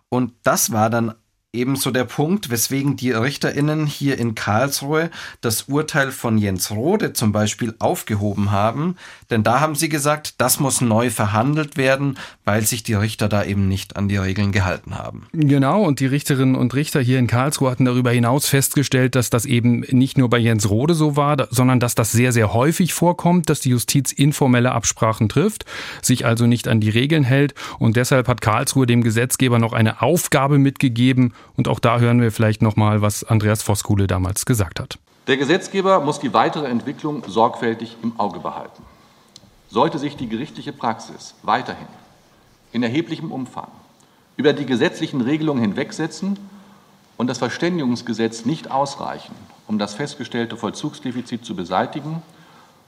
Und 0.09 0.33
das 0.45 0.73
war 0.73 0.89
dann 0.89 1.15
ebenso 1.57 1.91
der 1.91 2.05
Punkt, 2.05 2.51
weswegen 2.51 2.97
die 2.97 3.11
RichterInnen 3.11 3.87
hier 3.87 4.19
in 4.19 4.35
Karlsruhe 4.35 5.11
das 5.41 5.63
Urteil 5.63 6.13
von 6.13 6.39
Jens 6.39 6.71
Rode 6.71 7.13
zum 7.13 7.33
Beispiel 7.33 7.75
aufgehoben 7.79 8.51
haben. 8.51 8.97
Denn 9.31 9.43
da 9.43 9.61
haben 9.61 9.75
sie 9.75 9.89
gesagt, 9.89 10.35
das 10.39 10.61
muss 10.61 10.81
neu 10.81 11.11
verhandelt 11.11 11.77
werden, 11.77 12.19
weil 12.45 12.63
sich 12.63 12.83
die 12.83 12.95
Richter 12.95 13.29
da 13.29 13.43
eben 13.45 13.67
nicht 13.69 13.97
an 13.97 14.09
die 14.09 14.17
Regeln 14.17 14.53
gehalten 14.53 14.97
haben. 14.97 15.27
Genau, 15.33 15.83
und 15.83 16.01
die 16.01 16.07
Richterinnen 16.07 16.55
und 16.55 16.75
Richter 16.75 17.01
hier 17.01 17.19
in 17.19 17.27
Karlsruhe 17.27 17.71
hatten 17.71 17.85
darüber 17.85 18.11
hinaus 18.11 18.47
festgestellt, 18.47 19.15
dass 19.15 19.31
das 19.31 19.47
eben 19.47 19.81
nicht 19.91 20.19
nur 20.19 20.31
bei 20.31 20.39
Jens 20.39 20.69
Rode 20.69 20.95
so 20.95 21.17
war, 21.17 21.49
sondern 21.51 21.81
dass 21.81 21.95
das 21.95 22.13
sehr, 22.13 22.33
sehr 22.33 22.53
häufig 22.53 22.93
vorkommt, 22.93 23.51
dass 23.51 23.61
die 23.61 23.71
Justiz 23.71 24.13
informelle 24.13 24.73
Absprachen 24.73 25.29
trifft, 25.29 25.65
sich 26.03 26.25
also 26.27 26.47
nicht 26.47 26.69
an 26.69 26.81
die 26.81 26.91
Regeln 26.91 27.25
hält. 27.25 27.55
Und 27.79 27.97
deshalb 27.97 28.29
hat 28.29 28.41
Karlsruhe 28.41 28.87
dem 28.87 29.03
Gesetzgeber 29.03 29.59
noch 29.59 29.73
eine 29.73 30.03
Aufgabe 30.03 30.59
mitgegeben, 30.59 31.33
und 31.57 31.69
auch 31.69 31.79
da 31.79 31.99
hören 31.99 32.21
wir 32.21 32.33
vielleicht 32.33 32.63
nochmal, 32.63 33.03
was 33.03 33.25
Andreas 33.25 33.63
Voskuhle 33.63 34.07
damals 34.07 34.47
gesagt 34.47 34.81
hat. 34.81 34.99
Der 35.27 35.37
Gesetzgeber 35.37 36.01
muss 36.01 36.21
die 36.21 36.33
weitere 36.33 36.67
Entwicklung 36.67 37.23
sorgfältig 37.27 37.97
im 38.03 38.19
Auge 38.19 38.41
behalten. 38.41 38.83
Sollte 39.69 39.99
sich 39.99 40.17
die 40.17 40.29
gerichtliche 40.29 40.73
Praxis 40.73 41.35
weiterhin 41.43 41.89
in 42.73 42.83
erheblichem 42.83 43.33
Umfang 43.33 43.69
über 44.37 44.53
die 44.53 44.67
gesetzlichen 44.67 45.21
Regelungen 45.21 45.63
hinwegsetzen 45.63 46.39
und 47.17 47.29
das 47.29 47.39
Verständigungsgesetz 47.39 48.45
nicht 48.45 48.71
ausreichen, 48.71 49.35
um 49.67 49.79
das 49.79 49.95
festgestellte 49.95 50.57
Vollzugsdefizit 50.57 51.45
zu 51.45 51.57
beseitigen, 51.57 52.23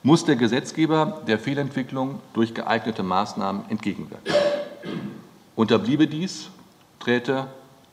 muss 0.02 0.24
der 0.24 0.36
Gesetzgeber 0.36 1.22
der 1.26 1.38
Fehlentwicklung 1.38 2.20
durch 2.34 2.54
geeignete 2.54 3.02
Maßnahmen 3.02 3.62
entgegenwirken. 3.68 4.32
Unterbliebe 5.56 6.06
dies, 6.06 6.50
träte 7.00 7.48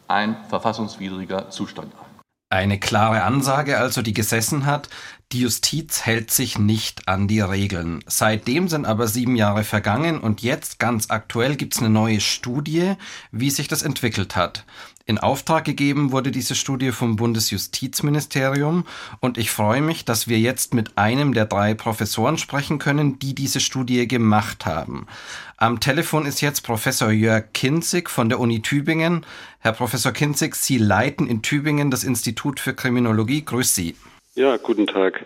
ein 0.07 0.37
verfassungswidriger 0.49 1.49
Zustand 1.49 1.93
ein. 1.95 2.05
Eine 2.49 2.79
klare 2.79 3.23
Ansage 3.23 3.79
also, 3.79 4.01
die 4.01 4.13
gesessen 4.13 4.65
hat, 4.65 4.87
die 5.31 5.41
Justiz 5.41 6.05
hält 6.05 6.29
sich 6.29 6.59
nicht 6.59 7.07
an 7.07 7.27
die 7.27 7.41
Regeln. 7.41 8.03
Seitdem 8.05 8.67
sind 8.67 8.85
aber 8.85 9.07
sieben 9.07 9.35
Jahre 9.35 9.63
vergangen 9.63 10.19
und 10.19 10.43
jetzt 10.43 10.77
ganz 10.77 11.09
aktuell 11.09 11.55
gibt 11.55 11.73
es 11.73 11.79
eine 11.79 11.89
neue 11.89 12.21
Studie, 12.21 12.93
wie 13.31 13.49
sich 13.49 13.67
das 13.67 13.81
entwickelt 13.81 14.35
hat. 14.35 14.63
In 15.07 15.19
Auftrag 15.19 15.65
gegeben 15.65 16.11
wurde 16.11 16.31
diese 16.31 16.55
Studie 16.55 16.91
vom 16.91 17.15
Bundesjustizministerium 17.15 18.85
und 19.19 19.37
ich 19.37 19.51
freue 19.51 19.81
mich, 19.81 20.03
dass 20.03 20.27
wir 20.27 20.39
jetzt 20.39 20.73
mit 20.73 20.97
einem 20.97 21.35
der 21.35 21.45
drei 21.45 21.75
Professoren 21.75 22.39
sprechen 22.39 22.79
können, 22.79 23.19
die 23.19 23.35
diese 23.35 23.59
Studie 23.59 24.07
gemacht 24.07 24.65
haben. 24.65 25.05
Am 25.57 25.79
Telefon 25.79 26.25
ist 26.25 26.41
jetzt 26.41 26.61
Professor 26.61 27.11
Jörg 27.11 27.53
Kinzig 27.53 28.09
von 28.09 28.29
der 28.29 28.39
Uni 28.39 28.63
Tübingen. 28.63 29.27
Herr 29.59 29.73
Professor 29.73 30.11
Kinzig, 30.11 30.55
Sie 30.55 30.79
leiten 30.79 31.27
in 31.27 31.43
Tübingen 31.43 31.91
das 31.91 32.03
Institut 32.03 32.59
für 32.59 32.73
Kriminologie. 32.73 33.45
Grüß 33.45 33.75
Sie. 33.75 33.95
Ja, 34.33 34.57
guten 34.57 34.87
Tag. 34.87 35.23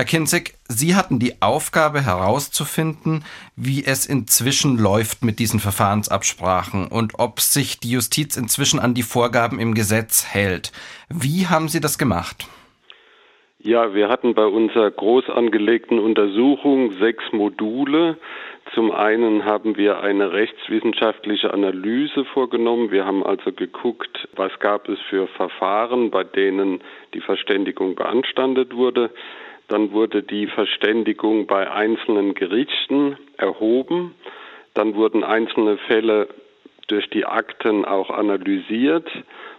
Herr 0.00 0.06
Kinzig, 0.06 0.54
Sie 0.66 0.94
hatten 0.94 1.18
die 1.18 1.42
Aufgabe 1.42 2.00
herauszufinden, 2.00 3.22
wie 3.54 3.84
es 3.84 4.06
inzwischen 4.06 4.78
läuft 4.78 5.22
mit 5.22 5.38
diesen 5.38 5.60
Verfahrensabsprachen 5.60 6.88
und 6.88 7.18
ob 7.18 7.40
sich 7.40 7.80
die 7.80 7.90
Justiz 7.90 8.38
inzwischen 8.38 8.80
an 8.80 8.94
die 8.94 9.02
Vorgaben 9.02 9.60
im 9.60 9.74
Gesetz 9.74 10.26
hält. 10.26 10.72
Wie 11.10 11.48
haben 11.48 11.68
Sie 11.68 11.80
das 11.80 11.98
gemacht? 11.98 12.48
Ja, 13.58 13.92
wir 13.92 14.08
hatten 14.08 14.32
bei 14.32 14.46
unserer 14.46 14.90
groß 14.90 15.28
angelegten 15.28 15.98
Untersuchung 15.98 16.92
sechs 16.92 17.24
Module. 17.32 18.16
Zum 18.72 18.92
einen 18.92 19.44
haben 19.44 19.76
wir 19.76 20.00
eine 20.00 20.32
rechtswissenschaftliche 20.32 21.52
Analyse 21.52 22.24
vorgenommen. 22.24 22.90
Wir 22.90 23.04
haben 23.04 23.22
also 23.22 23.52
geguckt, 23.52 24.28
was 24.34 24.58
gab 24.60 24.88
es 24.88 24.98
für 25.10 25.26
Verfahren, 25.26 26.10
bei 26.10 26.24
denen 26.24 26.80
die 27.12 27.20
Verständigung 27.20 27.96
beanstandet 27.96 28.74
wurde. 28.74 29.10
Dann 29.70 29.92
wurde 29.92 30.24
die 30.24 30.48
Verständigung 30.48 31.46
bei 31.46 31.70
einzelnen 31.70 32.34
Gerichten 32.34 33.16
erhoben. 33.36 34.16
Dann 34.74 34.96
wurden 34.96 35.22
einzelne 35.22 35.78
Fälle 35.86 36.26
durch 36.88 37.08
die 37.10 37.24
Akten 37.24 37.84
auch 37.84 38.10
analysiert. 38.10 39.08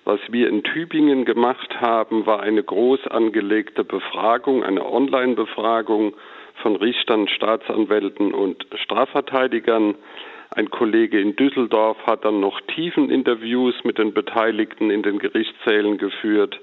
Was 0.03 0.19
wir 0.29 0.49
in 0.49 0.63
Tübingen 0.63 1.23
gemacht 1.23 1.79
haben, 1.79 2.25
war 2.25 2.41
eine 2.41 2.61
groß 2.61 3.07
angelegte 3.07 3.85
Befragung, 3.85 4.65
eine 4.65 4.85
Online-Befragung 4.85 6.13
von 6.61 6.75
Richtern, 6.75 7.29
Staatsanwälten 7.29 8.33
und 8.33 8.67
Strafverteidigern. 8.83 9.95
Ein 10.49 10.69
Kollege 10.69 11.21
in 11.21 11.37
Düsseldorf 11.37 11.97
hat 12.05 12.25
dann 12.25 12.41
noch 12.41 12.59
Tiefeninterviews 12.75 13.75
mit 13.85 13.97
den 13.97 14.13
Beteiligten 14.13 14.91
in 14.91 15.03
den 15.03 15.19
Gerichtssälen 15.19 15.97
geführt 15.97 16.59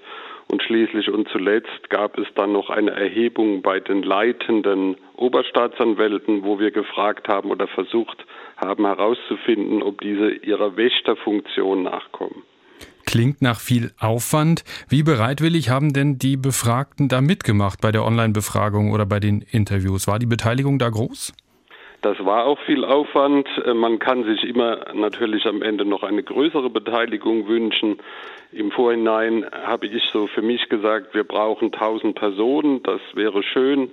und 0.48 0.62
schließlich 0.62 1.10
und 1.10 1.28
zuletzt 1.28 1.90
gab 1.90 2.18
es 2.18 2.26
dann 2.34 2.52
noch 2.52 2.70
eine 2.70 2.90
Erhebung 2.90 3.62
bei 3.62 3.80
den 3.80 4.02
leitenden 4.02 4.96
Oberstaatsanwälten, 5.16 6.42
wo 6.42 6.58
wir 6.58 6.70
gefragt 6.70 7.28
haben 7.28 7.50
oder 7.50 7.68
versucht 7.68 8.24
haben 8.56 8.86
herauszufinden, 8.86 9.82
ob 9.82 10.00
diese 10.00 10.30
ihrer 10.30 10.76
Wächterfunktion 10.76 11.82
nachkommen. 11.82 12.42
Klingt 13.06 13.40
nach 13.40 13.60
viel 13.60 13.92
Aufwand. 13.98 14.64
Wie 14.88 15.02
bereitwillig 15.02 15.70
haben 15.70 15.92
denn 15.92 16.18
die 16.18 16.36
Befragten 16.36 17.08
da 17.08 17.20
mitgemacht 17.20 17.80
bei 17.80 17.90
der 17.90 18.04
Online-Befragung 18.04 18.92
oder 18.92 19.06
bei 19.06 19.18
den 19.18 19.40
Interviews? 19.50 20.06
War 20.06 20.18
die 20.18 20.26
Beteiligung 20.26 20.78
da 20.78 20.90
groß? 20.90 21.32
Das 22.00 22.24
war 22.24 22.44
auch 22.44 22.58
viel 22.60 22.84
Aufwand. 22.84 23.48
Äh, 23.64 23.74
man 23.74 23.98
kann 23.98 24.24
sich 24.24 24.44
immer 24.44 24.92
natürlich 24.94 25.46
am 25.46 25.62
Ende 25.62 25.84
noch 25.84 26.02
eine 26.02 26.22
größere 26.22 26.70
Beteiligung 26.70 27.48
wünschen. 27.48 27.98
Im 28.52 28.70
Vorhinein 28.70 29.44
habe 29.50 29.86
ich 29.86 30.02
so 30.12 30.26
für 30.26 30.42
mich 30.42 30.68
gesagt, 30.68 31.14
wir 31.14 31.24
brauchen 31.24 31.72
1000 31.72 32.14
Personen. 32.14 32.82
Das 32.82 33.00
wäre 33.14 33.42
schön. 33.42 33.90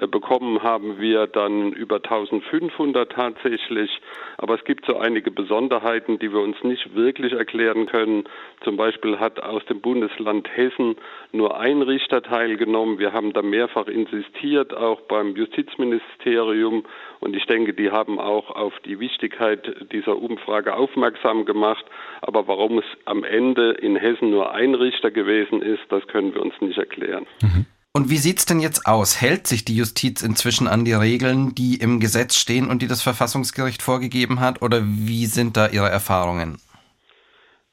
Äh, 0.00 0.06
bekommen 0.06 0.62
haben 0.62 1.00
wir 1.00 1.26
dann 1.26 1.72
über 1.72 1.96
1500 1.96 3.10
tatsächlich. 3.12 3.90
Aber 4.36 4.54
es 4.54 4.64
gibt 4.64 4.86
so 4.86 4.96
einige 4.96 5.30
Besonderheiten, 5.30 6.18
die 6.18 6.32
wir 6.32 6.40
uns 6.40 6.62
nicht 6.62 6.94
wirklich 6.94 7.32
erklären 7.32 7.86
können. 7.86 8.24
Zum 8.62 8.76
Beispiel 8.76 9.18
hat 9.18 9.40
aus 9.40 9.64
dem 9.66 9.80
Bundesland 9.80 10.48
Hessen 10.56 10.96
nur 11.32 11.58
ein 11.58 11.82
Richter 11.82 12.22
teilgenommen. 12.22 12.98
Wir 12.98 13.12
haben 13.12 13.32
da 13.32 13.42
mehrfach 13.42 13.86
insistiert, 13.86 14.74
auch 14.74 15.00
beim 15.02 15.34
Justizministerium. 15.34 16.84
Und 17.20 17.34
ich 17.34 17.46
denke, 17.46 17.74
die 17.74 17.90
haben 17.90 18.20
auch 18.20 18.50
auf 18.50 18.74
die 18.84 19.00
Wichtigkeit 19.00 19.90
dieser 19.92 20.16
Umfrage 20.16 20.74
aufmerksam 20.74 21.44
gemacht. 21.44 21.84
Aber 22.20 22.46
warum 22.46 22.78
es 22.78 22.84
am 23.04 23.24
Ende 23.24 23.72
in 23.72 23.96
Hessen 23.96 24.30
nur 24.30 24.52
ein 24.52 24.74
Richter 24.74 25.10
gewesen 25.10 25.62
ist, 25.62 25.82
das 25.88 26.06
können 26.06 26.34
wir 26.34 26.42
uns 26.42 26.54
nicht 26.60 26.78
erklären. 26.78 27.26
Mhm. 27.42 27.66
Und 27.98 28.10
wie 28.10 28.18
sieht's 28.18 28.46
denn 28.46 28.60
jetzt 28.60 28.86
aus? 28.86 29.20
Hält 29.20 29.48
sich 29.48 29.64
die 29.64 29.76
Justiz 29.76 30.22
inzwischen 30.22 30.68
an 30.68 30.84
die 30.84 30.92
Regeln, 30.92 31.52
die 31.56 31.80
im 31.82 31.98
Gesetz 31.98 32.36
stehen 32.36 32.70
und 32.70 32.80
die 32.80 32.86
das 32.86 33.02
Verfassungsgericht 33.02 33.82
vorgegeben 33.82 34.38
hat? 34.38 34.62
Oder 34.62 34.82
wie 34.84 35.26
sind 35.26 35.56
da 35.56 35.66
Ihre 35.66 35.88
Erfahrungen? 35.88 36.58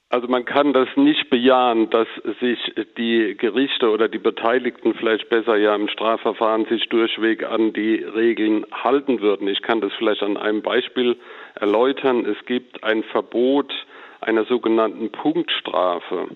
Also 0.10 0.28
man 0.28 0.44
kann 0.44 0.74
das 0.74 0.88
nicht 0.96 1.30
bejahen, 1.30 1.92
dass 1.92 2.08
sich 2.40 2.58
die 2.98 3.36
Gerichte 3.38 3.92
oder 3.92 4.08
die 4.08 4.18
Beteiligten 4.18 4.96
vielleicht 4.96 5.30
besser 5.30 5.58
ja 5.58 5.76
im 5.76 5.90
Strafverfahren 5.90 6.66
sich 6.66 6.90
durchweg 6.90 7.44
an 7.44 7.74
die 7.74 7.98
Regeln 7.98 8.66
halten 8.72 9.22
würden. 9.22 9.48
Ich 9.48 9.62
kann 9.62 9.80
das 9.80 9.94
vielleicht 10.00 10.24
an 10.24 10.38
einem 10.38 10.64
Beispiel 10.64 11.18
erläutern. 11.54 12.26
Es 12.26 12.44
gibt 12.48 12.84
ein 12.84 13.04
Verbot 13.04 13.72
einer 14.22 14.46
sogenannten 14.46 15.12
Punktstrafe. 15.12 16.30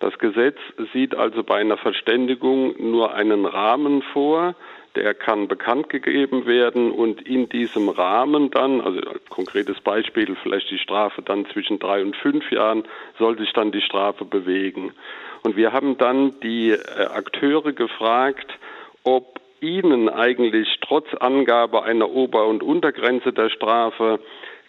Das 0.00 0.18
Gesetz 0.18 0.58
sieht 0.92 1.14
also 1.14 1.42
bei 1.42 1.56
einer 1.56 1.78
Verständigung 1.78 2.74
nur 2.78 3.14
einen 3.14 3.46
Rahmen 3.46 4.02
vor, 4.12 4.54
der 4.94 5.14
kann 5.14 5.46
bekannt 5.46 5.90
gegeben 5.90 6.46
werden 6.46 6.90
und 6.90 7.20
in 7.20 7.48
diesem 7.48 7.88
Rahmen 7.88 8.50
dann, 8.50 8.80
also 8.80 9.00
konkretes 9.28 9.80
Beispiel, 9.80 10.34
vielleicht 10.42 10.70
die 10.70 10.78
Strafe 10.78 11.22
dann 11.22 11.46
zwischen 11.46 11.78
drei 11.78 12.02
und 12.02 12.16
fünf 12.16 12.50
Jahren, 12.50 12.84
soll 13.18 13.38
sich 13.38 13.52
dann 13.52 13.72
die 13.72 13.82
Strafe 13.82 14.24
bewegen. 14.24 14.92
Und 15.42 15.56
wir 15.56 15.72
haben 15.72 15.98
dann 15.98 16.40
die 16.40 16.70
äh, 16.70 16.78
Akteure 17.12 17.72
gefragt, 17.72 18.50
ob 19.04 19.38
ihnen 19.60 20.08
eigentlich 20.08 20.68
trotz 20.80 21.12
Angabe 21.14 21.82
einer 21.82 22.10
Ober- 22.10 22.46
und 22.46 22.62
Untergrenze 22.62 23.32
der 23.32 23.50
Strafe 23.50 24.18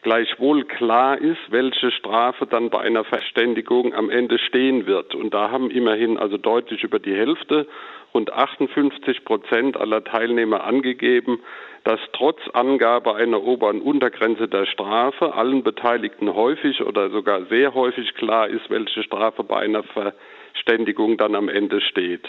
gleichwohl 0.08 0.64
klar 0.64 1.18
ist, 1.18 1.42
welche 1.50 1.92
Strafe 1.92 2.46
dann 2.46 2.70
bei 2.70 2.80
einer 2.80 3.04
Verständigung 3.04 3.94
am 3.94 4.10
Ende 4.10 4.40
stehen 4.40 4.86
wird. 4.86 5.14
Und 5.14 5.34
da 5.34 5.52
haben 5.52 5.70
immerhin 5.70 6.18
also 6.18 6.38
deutlich 6.38 6.82
über 6.86 6.98
die 6.98 7.14
Hälfte, 7.14 7.68
rund 8.14 8.32
58 8.32 9.26
Prozent 9.26 9.76
aller 9.76 10.06
Teilnehmer 10.06 10.64
angegeben, 10.64 11.40
dass 11.84 12.00
trotz 12.14 12.40
Angabe 12.54 13.16
einer 13.16 13.44
Ober- 13.44 13.68
und 13.68 13.82
Untergrenze 13.82 14.48
der 14.48 14.66
Strafe 14.66 15.34
allen 15.34 15.62
Beteiligten 15.62 16.34
häufig 16.34 16.82
oder 16.84 17.10
sogar 17.10 17.44
sehr 17.48 17.74
häufig 17.74 18.14
klar 18.14 18.48
ist, 18.48 18.70
welche 18.70 19.04
Strafe 19.04 19.44
bei 19.44 19.58
einer 19.58 19.84
Verständigung 19.84 21.18
dann 21.18 21.36
am 21.36 21.50
Ende 21.50 21.82
steht. 21.82 22.24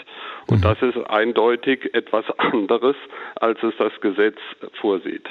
Und 0.51 0.59
mhm. 0.59 0.62
das 0.62 0.83
ist 0.83 0.97
eindeutig 1.09 1.95
etwas 1.95 2.25
anderes, 2.38 2.97
als 3.37 3.62
es 3.62 3.75
das 3.79 3.93
Gesetz 4.01 4.38
vorsieht. 4.81 5.29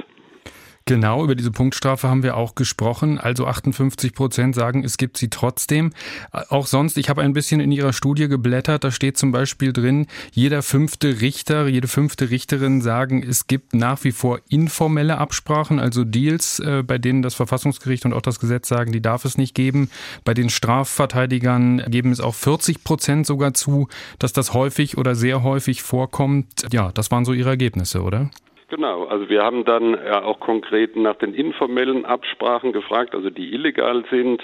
Genau, 0.88 1.22
über 1.22 1.36
diese 1.36 1.52
Punktstrafe 1.52 2.08
haben 2.08 2.24
wir 2.24 2.38
auch 2.38 2.56
gesprochen. 2.56 3.18
Also 3.20 3.46
58 3.46 4.14
Prozent 4.14 4.56
sagen, 4.56 4.86
es 4.86 4.96
gibt 4.96 5.18
sie 5.18 5.30
trotzdem. 5.30 5.92
Auch 6.32 6.66
sonst, 6.66 6.98
ich 6.98 7.10
habe 7.10 7.24
ein 7.24 7.34
bisschen 7.34 7.60
in 7.60 7.74
Ihrer 7.74 7.92
Studie 7.92 8.30
geblättert, 8.30 8.86
da 8.86 8.92
steht 8.92 9.18
zum 9.18 9.34
Beispiel 9.34 9.74
drin, 9.74 10.08
jeder 10.32 10.62
fünfte 10.62 11.20
Richter, 11.20 11.68
jede 11.68 11.90
fünfte 11.90 12.30
Richterin 12.30 12.80
sagen, 12.80 13.22
es 13.22 13.48
gibt 13.48 13.76
nach 13.76 14.06
wie 14.06 14.14
vor 14.14 14.40
informelle 14.48 15.18
Absprachen, 15.18 15.78
also 15.78 16.06
Deals, 16.06 16.60
äh, 16.60 16.84
bei 16.84 16.98
denen 16.98 17.22
das 17.22 17.34
Verfassungsgericht 17.36 18.06
und 18.06 18.14
auch 18.14 18.22
das 18.22 18.40
Gesetz 18.40 18.70
sagen, 18.70 18.94
die 18.94 19.02
darf 19.02 19.26
es 19.26 19.38
nicht 19.38 19.56
geben. 19.56 19.90
Bei 20.24 20.34
den 20.34 20.50
Strafverteidigern 20.50 21.84
geben 21.90 22.14
es 22.14 22.22
auch 22.22 22.34
40 22.34 22.86
Prozent 22.86 23.28
sogar 23.28 23.54
zu, 23.54 23.90
dass 24.20 24.32
das 24.32 24.54
häufig 24.54 24.98
oder 24.98 25.16
sehr 25.16 25.44
häufig 25.44 25.82
vorkommt. 25.82 26.48
Ja, 26.72 26.94
das 26.94 27.12
waren 27.12 27.26
so 27.26 27.34
Ihre 27.34 27.50
Ergebnisse, 27.50 28.04
oder? 28.04 28.30
Genau, 28.70 29.06
also 29.06 29.30
wir 29.30 29.44
haben 29.44 29.64
dann 29.64 29.94
ja 29.94 30.24
auch 30.24 30.42
konkret 30.42 30.98
nach 30.98 31.16
den 31.16 31.34
informellen 31.34 32.04
Absprachen 32.04 32.74
gefragt, 32.74 33.16
also 33.16 33.30
die 33.30 33.54
illegal 33.54 34.04
sind. 34.12 34.42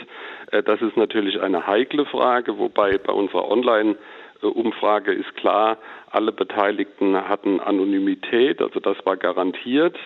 Äh, 0.51 0.63
das 0.63 0.81
ist 0.81 0.95
natürlich 0.95 1.41
eine 1.41 1.67
heikle 1.67 2.05
Frage, 2.05 2.57
wobei 2.57 2.97
bei 2.97 3.11
unserer 3.11 3.49
Online-Umfrage 3.51 5.11
ist 5.11 5.35
klar, 5.35 5.77
alle 6.09 6.31
Beteiligten 6.31 7.27
hatten 7.27 7.59
Anonymität, 7.59 8.61
also 8.61 8.79
das 8.79 8.95
war 9.05 9.17
garantiert. 9.17 9.97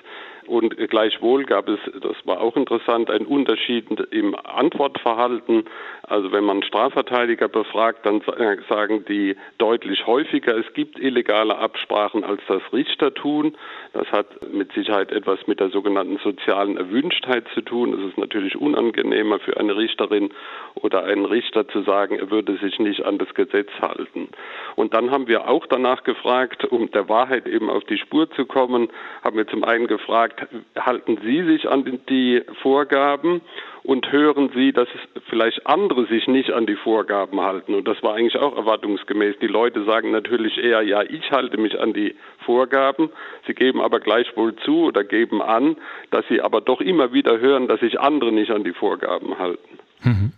Und 0.47 0.77
gleichwohl 0.89 1.43
gab 1.43 1.67
es, 1.67 1.79
das 2.01 2.15
war 2.25 2.39
auch 2.39 2.55
interessant, 2.55 3.12
einen 3.12 3.25
Unterschied 3.25 3.86
im 4.12 4.36
Antwortverhalten. 4.36 5.65
Also 6.03 6.31
wenn 6.31 6.45
man 6.45 6.63
Strafverteidiger 6.63 7.49
befragt, 7.49 8.05
dann 8.05 8.21
sagen 8.69 9.03
die 9.07 9.36
deutlich 9.57 10.07
häufiger, 10.07 10.55
es 10.57 10.71
gibt 10.73 10.99
illegale 10.99 11.57
Absprachen, 11.57 12.23
als 12.23 12.41
das 12.47 12.62
Richter 12.71 13.13
tun. 13.13 13.57
Das 13.93 14.10
hat 14.12 14.51
mit 14.53 14.71
Sicherheit 14.73 15.12
etwas 15.12 15.45
mit 15.47 15.60
der 15.60 15.69
sogenannten 15.69 16.17
sozialen 16.23 16.77
Erwünschtheit 16.77 17.45
zu 17.53 17.62
tun. 17.62 17.93
Es 17.93 18.10
ist 18.10 18.17
natürlich 18.17 18.55
unangenehmer 18.55 19.39
für 19.39 19.57
eine 19.57 19.75
Richterin 19.75 20.29
oder 20.75 21.03
einen 21.03 21.25
Richter 21.25 21.67
zu 21.67 21.81
sagen, 21.81 22.17
er 22.19 22.31
würde 22.31 22.57
sich 22.57 22.79
nicht 22.79 23.03
an 23.03 23.17
das 23.17 23.33
Gesetz 23.33 23.69
halten. 23.81 24.29
Und 24.75 24.93
dann 24.93 25.12
haben 25.12 25.27
wir 25.27 25.49
auch 25.49 25.65
danach 25.65 26.03
gefragt, 26.03 26.63
um 26.65 26.89
der 26.91 27.10
Wahrheit 27.10 27.47
eben 27.47 27.69
auf 27.69 27.83
die 27.83 27.97
Spur 27.97 28.29
zu 28.31 28.45
kommen, 28.45 28.89
haben 29.23 29.38
wir 29.38 29.47
zum 29.47 29.63
einen 29.63 29.88
gefragt, 29.88 30.37
halten 30.78 31.17
Sie 31.23 31.43
sich 31.43 31.67
an 31.67 32.00
die 32.10 32.43
Vorgaben 32.62 33.41
und 33.84 34.12
hören 34.12 34.50
Sie, 34.54 34.73
dass 34.73 34.88
vielleicht 35.30 35.65
andere 35.65 36.06
sich 36.08 36.28
nicht 36.28 36.52
an 36.52 36.65
die 36.65 36.76
Vorgaben 36.76 37.41
halten. 37.41 37.73
Und 37.73 37.88
das 37.88 38.02
war 38.04 38.15
eigentlich 38.15 38.38
auch 38.38 38.56
erwartungsgemäß. 38.58 39.38
Die 39.39 39.47
Leute 39.47 39.86
sagen 39.86 40.12
natürlich 40.12 40.58
eher, 40.58 40.82
ja, 40.82 41.04
ich 41.04 41.32
halte 41.32 41.58
mich 41.58 41.80
an 41.80 41.93
die 41.93 42.15
Vorgaben. 42.45 43.10
Sie 43.45 43.54
geben 43.54 43.82
aber 43.82 44.00
gleichwohl 44.00 44.56
zu 44.58 44.86
oder 44.86 45.04
geben 45.04 45.41
an, 45.41 45.78
dass 46.12 46.28
sie 46.28 46.41
aber 46.41 46.62
doch 46.62 46.82
immer 46.82 47.13
wieder 47.13 47.39
hören, 47.39 47.67
dass 47.67 47.80
sich 47.80 48.00
andere 48.00 48.32
nicht 48.32 48.52
an 48.52 48.63
die 48.63 48.73
Vorgaben 48.73 49.39
halten. 49.39 49.80
Mhm. 50.04 50.32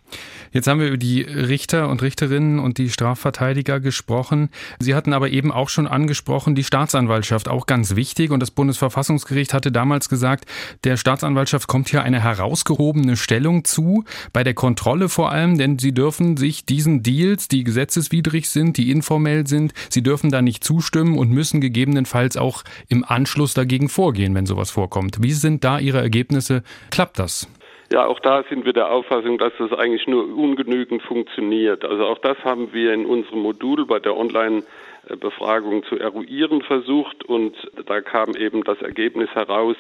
Jetzt 0.51 0.67
haben 0.67 0.79
wir 0.79 0.87
über 0.87 0.97
die 0.97 1.21
Richter 1.21 1.89
und 1.89 2.01
Richterinnen 2.01 2.59
und 2.59 2.77
die 2.77 2.89
Strafverteidiger 2.89 3.79
gesprochen. 3.79 4.49
Sie 4.79 4.95
hatten 4.95 5.13
aber 5.13 5.29
eben 5.29 5.51
auch 5.51 5.69
schon 5.69 5.87
angesprochen, 5.87 6.55
die 6.55 6.63
Staatsanwaltschaft, 6.63 7.47
auch 7.47 7.65
ganz 7.65 7.95
wichtig. 7.95 8.31
Und 8.31 8.39
das 8.39 8.51
Bundesverfassungsgericht 8.51 9.53
hatte 9.53 9.71
damals 9.71 10.09
gesagt, 10.09 10.45
der 10.83 10.97
Staatsanwaltschaft 10.97 11.67
kommt 11.67 11.89
hier 11.89 12.03
eine 12.03 12.21
herausgehobene 12.21 13.17
Stellung 13.17 13.63
zu, 13.63 14.05
bei 14.33 14.43
der 14.43 14.53
Kontrolle 14.53 15.09
vor 15.09 15.31
allem, 15.31 15.57
denn 15.57 15.77
sie 15.77 15.93
dürfen 15.93 16.37
sich 16.37 16.65
diesen 16.65 17.03
Deals, 17.03 17.47
die 17.47 17.63
gesetzeswidrig 17.63 18.49
sind, 18.49 18.77
die 18.77 18.91
informell 18.91 19.47
sind, 19.47 19.73
sie 19.89 20.01
dürfen 20.01 20.31
da 20.31 20.41
nicht 20.41 20.63
zustimmen 20.63 21.17
und 21.17 21.31
müssen 21.31 21.61
gegebenenfalls 21.61 22.37
auch 22.37 22.63
im 22.87 23.03
Anschluss 23.03 23.53
dagegen 23.53 23.89
vorgehen, 23.89 24.33
wenn 24.35 24.45
sowas 24.45 24.71
vorkommt. 24.71 25.21
Wie 25.21 25.33
sind 25.33 25.63
da 25.63 25.79
Ihre 25.79 26.01
Ergebnisse? 26.01 26.63
Klappt 26.89 27.19
das? 27.19 27.47
Ja, 27.91 28.05
auch 28.05 28.19
da 28.19 28.43
sind 28.47 28.65
wir 28.65 28.73
der 28.73 28.91
Auffassung, 28.91 29.39
dass 29.39 29.51
das 29.57 29.73
eigentlich 29.73 30.05
nur 30.05 30.23
ungenügend 30.23 31.01
funktioniert. 31.01 31.83
Also 31.83 32.05
auch 32.05 32.19
das 32.19 32.37
haben 32.43 32.71
wir 32.71 32.93
in 32.93 33.07
unserem 33.07 33.39
Modul 33.39 33.87
bei 33.87 33.99
der 33.99 34.15
Online-Befragung 34.15 35.83
zu 35.85 35.97
eruieren 35.97 36.61
versucht 36.61 37.23
und 37.23 37.55
da 37.87 38.01
kam 38.01 38.35
eben 38.35 38.63
das 38.63 38.79
Ergebnis 38.83 39.29
heraus, 39.33 39.75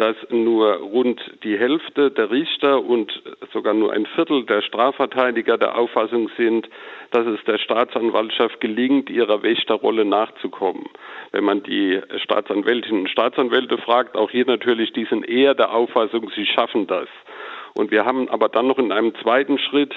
dass 0.00 0.16
nur 0.30 0.76
rund 0.76 1.20
die 1.44 1.58
Hälfte 1.58 2.10
der 2.10 2.30
Richter 2.30 2.82
und 2.82 3.12
sogar 3.52 3.74
nur 3.74 3.92
ein 3.92 4.06
Viertel 4.06 4.46
der 4.46 4.62
Strafverteidiger 4.62 5.58
der 5.58 5.76
Auffassung 5.76 6.30
sind, 6.38 6.70
dass 7.10 7.26
es 7.26 7.44
der 7.44 7.58
Staatsanwaltschaft 7.58 8.62
gelingt, 8.62 9.10
ihrer 9.10 9.42
Wächterrolle 9.42 10.06
nachzukommen. 10.06 10.86
Wenn 11.32 11.44
man 11.44 11.62
die 11.62 12.00
Staatsanwältinnen 12.22 13.02
und 13.02 13.10
Staatsanwälte 13.10 13.76
fragt, 13.76 14.16
auch 14.16 14.30
hier 14.30 14.46
natürlich, 14.46 14.90
die 14.94 15.04
sind 15.04 15.28
eher 15.28 15.54
der 15.54 15.74
Auffassung, 15.74 16.30
sie 16.34 16.46
schaffen 16.46 16.86
das. 16.86 17.08
Und 17.74 17.90
wir 17.90 18.06
haben 18.06 18.30
aber 18.30 18.48
dann 18.48 18.68
noch 18.68 18.78
in 18.78 18.92
einem 18.92 19.14
zweiten 19.16 19.58
Schritt 19.58 19.94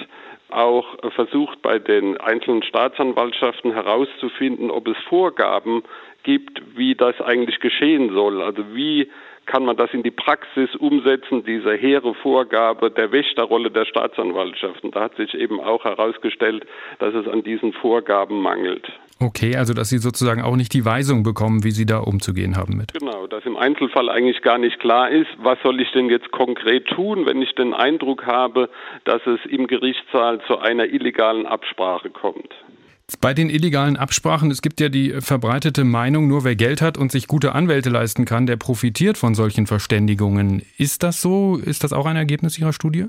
auch 0.50 0.84
versucht, 1.14 1.62
bei 1.62 1.78
den 1.78 2.18
einzelnen 2.18 2.62
Staatsanwaltschaften 2.62 3.72
herauszufinden, 3.72 4.70
ob 4.70 4.86
es 4.86 4.98
Vorgaben 5.08 5.82
gibt, 6.24 6.60
wie 6.76 6.94
das 6.94 7.18
eigentlich 7.22 7.58
geschehen 7.60 8.12
soll. 8.12 8.42
Also 8.42 8.62
wie 8.74 9.10
kann 9.46 9.64
man 9.64 9.76
das 9.76 9.92
in 9.92 10.02
die 10.02 10.10
Praxis 10.10 10.74
umsetzen, 10.76 11.44
diese 11.44 11.74
hehre 11.74 12.14
Vorgabe 12.14 12.90
der 12.90 13.12
Wächterrolle 13.12 13.70
der 13.70 13.84
Staatsanwaltschaften. 13.84 14.90
Da 14.90 15.00
hat 15.00 15.16
sich 15.16 15.34
eben 15.34 15.60
auch 15.60 15.84
herausgestellt, 15.84 16.66
dass 16.98 17.14
es 17.14 17.26
an 17.28 17.42
diesen 17.42 17.72
Vorgaben 17.72 18.40
mangelt. 18.40 18.90
Okay, 19.20 19.56
also 19.56 19.74
dass 19.74 19.88
Sie 19.88 19.98
sozusagen 19.98 20.42
auch 20.42 20.56
nicht 20.56 20.74
die 20.74 20.84
Weisung 20.84 21.22
bekommen, 21.22 21.62
wie 21.62 21.70
Sie 21.70 21.86
da 21.86 21.98
umzugehen 21.98 22.56
haben 22.56 22.76
mit. 22.76 22.92
Genau, 22.92 23.26
dass 23.26 23.46
im 23.46 23.56
Einzelfall 23.56 24.10
eigentlich 24.10 24.42
gar 24.42 24.58
nicht 24.58 24.80
klar 24.80 25.08
ist, 25.08 25.28
was 25.38 25.58
soll 25.62 25.80
ich 25.80 25.90
denn 25.92 26.10
jetzt 26.10 26.30
konkret 26.32 26.86
tun, 26.88 27.24
wenn 27.24 27.40
ich 27.40 27.54
den 27.54 27.74
Eindruck 27.74 28.26
habe, 28.26 28.68
dass 29.04 29.24
es 29.26 29.40
im 29.48 29.66
Gerichtssaal 29.66 30.40
zu 30.46 30.58
einer 30.58 30.86
illegalen 30.86 31.46
Absprache 31.46 32.10
kommt. 32.10 32.52
Bei 33.20 33.34
den 33.34 33.50
illegalen 33.50 33.96
Absprachen, 33.96 34.50
es 34.50 34.62
gibt 34.62 34.80
ja 34.80 34.88
die 34.88 35.20
verbreitete 35.20 35.84
Meinung, 35.84 36.26
nur 36.26 36.44
wer 36.44 36.56
Geld 36.56 36.80
hat 36.80 36.96
und 36.96 37.12
sich 37.12 37.28
gute 37.28 37.54
Anwälte 37.54 37.90
leisten 37.90 38.24
kann, 38.24 38.46
der 38.46 38.56
profitiert 38.56 39.18
von 39.18 39.34
solchen 39.34 39.66
Verständigungen. 39.66 40.62
Ist 40.78 41.02
das 41.02 41.20
so? 41.20 41.56
Ist 41.56 41.84
das 41.84 41.92
auch 41.92 42.06
ein 42.06 42.16
Ergebnis 42.16 42.58
Ihrer 42.58 42.72
Studie? 42.72 43.04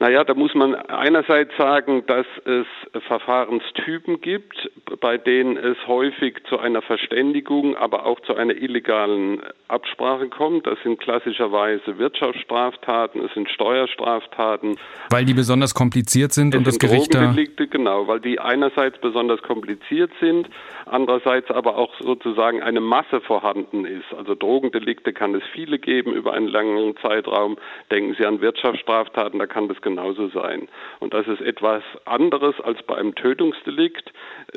Naja, 0.00 0.24
da 0.24 0.32
muss 0.32 0.54
man 0.54 0.74
einerseits 0.74 1.54
sagen, 1.58 2.04
dass 2.06 2.24
es 2.46 2.66
Verfahrenstypen 3.06 4.22
gibt, 4.22 4.70
bei 4.98 5.18
denen 5.18 5.58
es 5.58 5.76
häufig 5.86 6.38
zu 6.48 6.58
einer 6.58 6.80
Verständigung, 6.80 7.76
aber 7.76 8.06
auch 8.06 8.18
zu 8.20 8.34
einer 8.34 8.54
illegalen 8.54 9.42
Absprache 9.68 10.28
kommt. 10.28 10.66
Das 10.66 10.78
sind 10.82 11.00
klassischerweise 11.00 11.98
Wirtschaftsstraftaten, 11.98 13.22
es 13.22 13.34
sind 13.34 13.50
Steuerstraftaten. 13.50 14.78
Weil 15.10 15.26
die 15.26 15.34
besonders 15.34 15.74
kompliziert 15.74 16.32
sind 16.32 16.54
und 16.54 16.66
das 16.66 16.78
Gericht 16.78 17.14
da... 17.14 17.34
Genau, 17.56 18.08
weil 18.08 18.20
die 18.20 18.40
einerseits 18.40 18.98
besonders 18.98 19.42
kompliziert 19.42 20.10
sind, 20.18 20.48
andererseits 20.86 21.50
aber 21.50 21.76
auch 21.76 21.92
sozusagen 22.00 22.62
eine 22.62 22.80
Masse 22.80 23.20
vorhanden 23.20 23.84
ist. 23.84 24.14
Also 24.16 24.34
Drogendelikte 24.34 25.12
kann 25.12 25.34
es 25.34 25.42
viele 25.52 25.78
geben 25.78 26.14
über 26.14 26.32
einen 26.32 26.48
langen 26.48 26.96
Zeitraum. 27.02 27.58
Denken 27.90 28.16
Sie 28.18 28.24
an 28.24 28.40
Wirtschaftsstraftaten, 28.40 29.38
da 29.38 29.46
kann 29.46 29.68
das 29.68 29.80
genauso 29.90 30.28
sein. 30.28 30.68
Und 30.98 31.14
das 31.14 31.26
ist 31.26 31.40
etwas 31.40 31.82
anderes 32.04 32.60
als 32.60 32.82
bei 32.82 32.96
einem 32.96 33.14
Tötungsdelikt. 33.14 34.12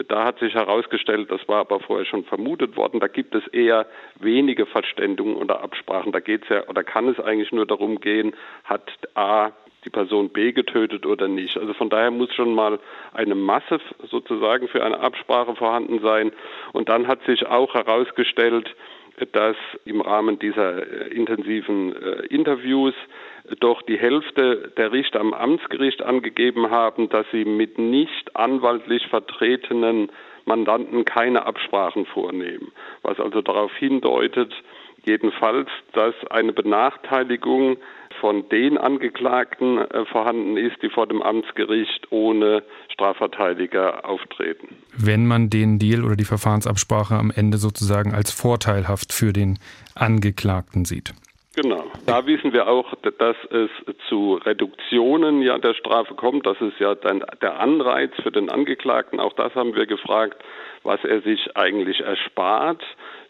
Da 0.07 0.25
hat 0.25 0.39
sich 0.39 0.53
herausgestellt, 0.53 1.31
das 1.31 1.47
war 1.47 1.59
aber 1.59 1.79
vorher 1.79 2.05
schon 2.05 2.23
vermutet 2.23 2.77
worden, 2.77 2.99
da 2.99 3.07
gibt 3.07 3.35
es 3.35 3.45
eher 3.47 3.85
wenige 4.19 4.65
Verständigungen 4.65 5.37
oder 5.37 5.61
Absprachen. 5.61 6.11
Da 6.11 6.19
geht 6.19 6.43
es 6.43 6.49
ja 6.49 6.67
oder 6.67 6.83
kann 6.83 7.07
es 7.07 7.19
eigentlich 7.19 7.51
nur 7.51 7.65
darum 7.65 7.99
gehen, 7.99 8.35
hat 8.63 8.91
A 9.15 9.51
die 9.85 9.89
Person 9.89 10.29
B 10.29 10.51
getötet 10.53 11.05
oder 11.05 11.27
nicht. 11.27 11.57
Also 11.57 11.73
von 11.73 11.89
daher 11.89 12.11
muss 12.11 12.33
schon 12.33 12.53
mal 12.55 12.79
eine 13.13 13.35
Masse 13.35 13.79
sozusagen 14.09 14.67
für 14.67 14.83
eine 14.83 14.99
Absprache 14.99 15.55
vorhanden 15.55 15.99
sein. 15.99 16.31
Und 16.71 16.89
dann 16.89 17.07
hat 17.07 17.23
sich 17.25 17.45
auch 17.47 17.73
herausgestellt, 17.73 18.73
dass 19.31 19.55
im 19.85 20.01
Rahmen 20.01 20.39
dieser 20.39 20.77
äh, 20.77 21.07
intensiven 21.13 21.95
äh, 21.95 22.25
Interviews 22.27 22.95
doch 23.59 23.81
die 23.81 23.97
Hälfte 23.97 24.71
der 24.77 24.91
Richter 24.91 25.19
am 25.19 25.33
Amtsgericht 25.33 26.01
angegeben 26.01 26.69
haben, 26.69 27.09
dass 27.09 27.25
sie 27.31 27.45
mit 27.45 27.77
nicht 27.77 28.35
anwaltlich 28.35 29.05
vertretenen 29.07 30.09
Mandanten 30.45 31.05
keine 31.05 31.45
Absprachen 31.45 32.05
vornehmen, 32.05 32.71
was 33.01 33.19
also 33.19 33.41
darauf 33.41 33.73
hindeutet, 33.75 34.53
jedenfalls, 35.05 35.69
dass 35.93 36.15
eine 36.29 36.53
Benachteiligung 36.53 37.77
von 38.19 38.47
den 38.49 38.77
Angeklagten 38.77 39.79
äh, 39.79 40.05
vorhanden 40.05 40.55
ist, 40.57 40.81
die 40.81 40.89
vor 40.89 41.07
dem 41.07 41.21
Amtsgericht 41.21 42.11
ohne 42.11 42.63
Strafverteidiger 42.93 44.07
auftreten. 44.07 44.69
Wenn 44.95 45.25
man 45.25 45.49
den 45.49 45.79
Deal 45.79 46.05
oder 46.05 46.15
die 46.15 46.23
Verfahrensabsprache 46.23 47.15
am 47.15 47.31
Ende 47.35 47.57
sozusagen 47.57 48.13
als 48.13 48.31
vorteilhaft 48.31 49.11
für 49.11 49.33
den 49.33 49.59
Angeklagten 49.95 50.85
sieht. 50.85 51.13
Genau. 51.55 51.85
Da 52.07 52.25
wissen 52.25 52.51
wir 52.51 52.67
auch, 52.67 52.95
dass 53.19 53.35
es 53.51 53.69
zu 54.09 54.39
Reduktionen 54.43 55.43
ja 55.43 55.59
der 55.59 55.75
Strafe 55.75 56.15
kommt. 56.15 56.47
Das 56.47 56.59
ist 56.59 56.79
ja 56.79 56.95
dann 56.95 57.23
der 57.41 57.59
Anreiz 57.59 58.11
für 58.23 58.31
den 58.31 58.49
Angeklagten. 58.49 59.19
Auch 59.19 59.33
das 59.33 59.53
haben 59.53 59.75
wir 59.75 59.85
gefragt, 59.85 60.43
was 60.81 61.03
er 61.03 61.21
sich 61.21 61.55
eigentlich 61.55 61.99
erspart 61.99 62.81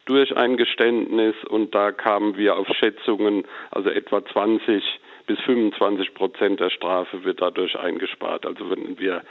durch 0.05 0.37
ein 0.37 0.55
Geständnis. 0.55 1.35
Und 1.49 1.75
da 1.75 1.91
kamen 1.91 2.37
wir 2.37 2.55
auf 2.55 2.67
Schätzungen, 2.79 3.43
also 3.71 3.89
etwa 3.89 4.25
20 4.25 4.81
bis 5.27 5.39
25 5.41 6.13
Prozent 6.13 6.59
der 6.61 6.69
Strafe 6.69 7.25
wird 7.25 7.41
dadurch 7.41 7.77
eingespart. 7.77 8.45
Also 8.45 8.69
wenn 8.69 8.99
wir 8.99 9.23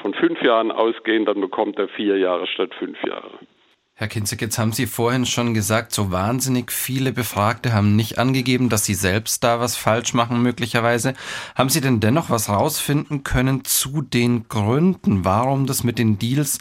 von 0.00 0.14
fünf 0.14 0.40
Jahren 0.42 0.70
ausgehen, 0.70 1.26
dann 1.26 1.42
bekommt 1.42 1.78
er 1.78 1.88
vier 1.88 2.16
Jahre 2.16 2.46
statt 2.46 2.74
fünf 2.74 3.02
Jahre. 3.04 3.38
Herr 4.00 4.08
Kinzig, 4.08 4.40
jetzt 4.40 4.58
haben 4.58 4.72
Sie 4.72 4.86
vorhin 4.86 5.26
schon 5.26 5.52
gesagt, 5.52 5.92
so 5.92 6.10
wahnsinnig 6.10 6.72
viele 6.72 7.12
Befragte 7.12 7.74
haben 7.74 7.96
nicht 7.96 8.18
angegeben, 8.18 8.70
dass 8.70 8.86
sie 8.86 8.94
selbst 8.94 9.44
da 9.44 9.60
was 9.60 9.76
falsch 9.76 10.14
machen, 10.14 10.40
möglicherweise. 10.40 11.12
Haben 11.54 11.68
Sie 11.68 11.82
denn 11.82 12.00
dennoch 12.00 12.30
was 12.30 12.48
rausfinden 12.48 13.24
können 13.24 13.62
zu 13.66 14.00
den 14.00 14.48
Gründen, 14.48 15.26
warum 15.26 15.66
das 15.66 15.84
mit 15.84 15.98
den 15.98 16.18
Deals 16.18 16.60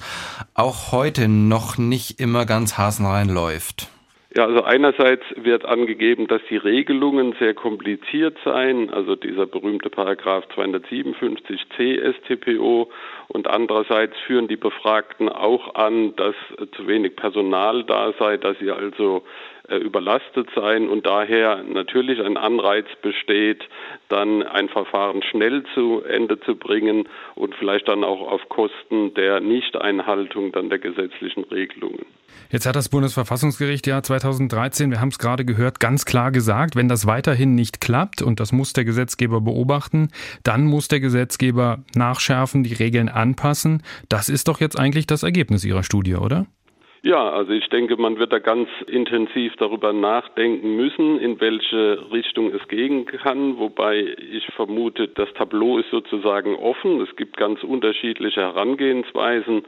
auch 0.54 0.92
heute 0.92 1.30
noch 1.30 1.78
nicht 1.78 2.20
immer 2.20 2.46
ganz 2.46 2.78
hasenrein 2.78 3.30
läuft? 3.30 3.90
Ja, 4.36 4.46
also 4.46 4.64
einerseits 4.64 5.24
wird 5.38 5.66
angegeben, 5.66 6.28
dass 6.28 6.42
die 6.52 6.58
Regelungen 6.58 7.34
sehr 7.40 7.56
kompliziert 7.56 8.38
seien, 8.46 8.92
also 8.92 9.16
dieser 9.16 9.48
berühmte 9.48 9.90
Paragraph 9.90 10.46
257c 10.56 12.14
StPO 12.14 12.92
und 13.28 13.48
andererseits 13.48 14.16
führen 14.28 14.48
die 14.48 14.56
Befragten 14.56 15.30
auch 15.30 15.74
an, 15.74 16.16
dass 16.16 16.36
zu 16.74 16.88
wenig 16.88 17.16
Personal 17.16 17.84
da 17.86 18.14
sei, 18.20 18.38
dass 18.38 18.60
sie 18.60 18.70
also 18.70 19.24
überlastet 19.78 20.50
seien 20.56 20.90
und 20.90 21.06
daher 21.06 21.64
natürlich 21.64 22.20
ein 22.22 22.38
Anreiz 22.38 22.88
besteht, 23.02 23.64
dann 24.10 24.44
ein 24.44 24.70
Verfahren 24.70 25.22
schnell 25.24 25.64
zu 25.74 26.02
Ende 26.04 26.40
zu 26.40 26.56
bringen 26.56 27.08
und 27.36 27.56
vielleicht 27.56 27.88
dann 27.88 28.04
auch 28.04 28.22
auf 28.22 28.48
Kosten 28.50 29.14
der 29.14 29.40
Nichteinhaltung 29.40 30.52
dann 30.52 30.70
der 30.70 30.80
gesetzlichen 30.80 31.44
Regelungen. 31.46 32.06
Jetzt 32.52 32.66
hat 32.66 32.76
das 32.76 32.90
Bundesverfassungsgericht 32.90 33.86
ja 33.86 34.02
2013, 34.02 34.90
wir 34.90 35.00
haben 35.00 35.10
es 35.10 35.20
gerade 35.20 35.46
gehört, 35.46 35.80
ganz 35.80 36.06
klar 36.06 36.32
gesagt, 36.32 36.76
wenn 36.76 36.88
das 36.88 37.06
weiterhin 37.06 37.54
nicht 37.54 37.80
klappt, 37.80 38.22
und 38.22 38.40
das 38.40 38.52
muss 38.52 38.74
der 38.74 38.86
Gesetzgeber 38.86 39.42
beobachten, 39.42 40.10
dann 40.44 40.66
muss 40.66 40.88
der 40.88 41.00
Gesetzgeber 41.00 41.84
nachschärfen, 41.96 42.64
die 42.64 42.74
Regeln 42.74 43.10
anpassen. 43.10 43.84
Das 44.10 44.30
ist 44.30 44.48
doch 44.48 44.60
jetzt 44.60 44.80
eigentlich 44.80 45.06
das 45.06 45.24
Ergebnis 45.24 45.64
Ihrer 45.64 45.84
Studie, 45.84 46.16
oder? 46.16 46.48
Ja, 47.02 47.30
also 47.30 47.54
ich 47.54 47.68
denke, 47.70 47.96
man 47.96 48.20
wird 48.20 48.34
da 48.34 48.40
ganz 48.40 48.68
intensiv 48.88 49.56
darüber 49.56 49.94
nachdenken 49.94 50.76
müssen, 50.76 51.18
in 51.20 51.40
welche 51.40 52.12
Richtung 52.12 52.54
es 52.54 52.68
gehen 52.68 53.06
kann, 53.06 53.58
wobei 53.58 54.16
ich 54.32 54.46
vermute, 54.56 55.08
das 55.08 55.32
Tableau 55.34 55.78
ist 55.78 55.90
sozusagen 55.92 56.56
offen. 56.56 57.00
Es 57.00 57.16
gibt 57.16 57.38
ganz 57.38 57.64
unterschiedliche 57.64 58.42
Herangehensweisen. 58.42 59.64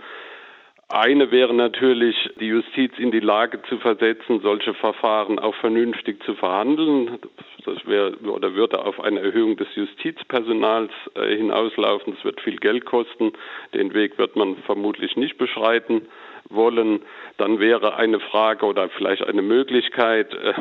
Eine 0.91 1.31
wäre 1.31 1.53
natürlich, 1.53 2.15
die 2.41 2.47
Justiz 2.47 2.91
in 2.97 3.11
die 3.11 3.21
Lage 3.21 3.61
zu 3.63 3.77
versetzen, 3.77 4.41
solche 4.41 4.73
Verfahren 4.73 5.39
auch 5.39 5.55
vernünftig 5.55 6.21
zu 6.23 6.35
verhandeln. 6.35 7.17
Das 7.63 7.85
wäre 7.85 8.17
oder 8.17 8.55
würde 8.55 8.83
auf 8.83 8.99
eine 8.99 9.21
Erhöhung 9.21 9.55
des 9.55 9.73
Justizpersonals 9.75 10.91
äh, 11.15 11.33
hinauslaufen. 11.37 12.15
Das 12.15 12.25
wird 12.25 12.41
viel 12.41 12.57
Geld 12.57 12.83
kosten. 12.83 13.31
Den 13.73 13.93
Weg 13.93 14.17
wird 14.17 14.35
man 14.35 14.57
vermutlich 14.65 15.15
nicht 15.15 15.37
beschreiten 15.37 16.07
wollen. 16.49 16.99
Dann 17.37 17.59
wäre 17.59 17.95
eine 17.95 18.19
Frage 18.19 18.65
oder 18.65 18.89
vielleicht 18.89 19.23
eine 19.23 19.41
Möglichkeit, 19.41 20.33
äh, 20.33 20.53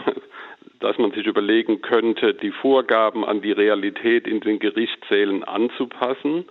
dass 0.79 0.97
man 0.99 1.11
sich 1.11 1.27
überlegen 1.27 1.83
könnte, 1.83 2.35
die 2.35 2.53
Vorgaben 2.53 3.25
an 3.25 3.43
die 3.43 3.53
Realität 3.53 4.29
in 4.29 4.41
den 4.41 4.61
Gerichtssälen 4.61 5.43
anzupassen. 5.43 6.45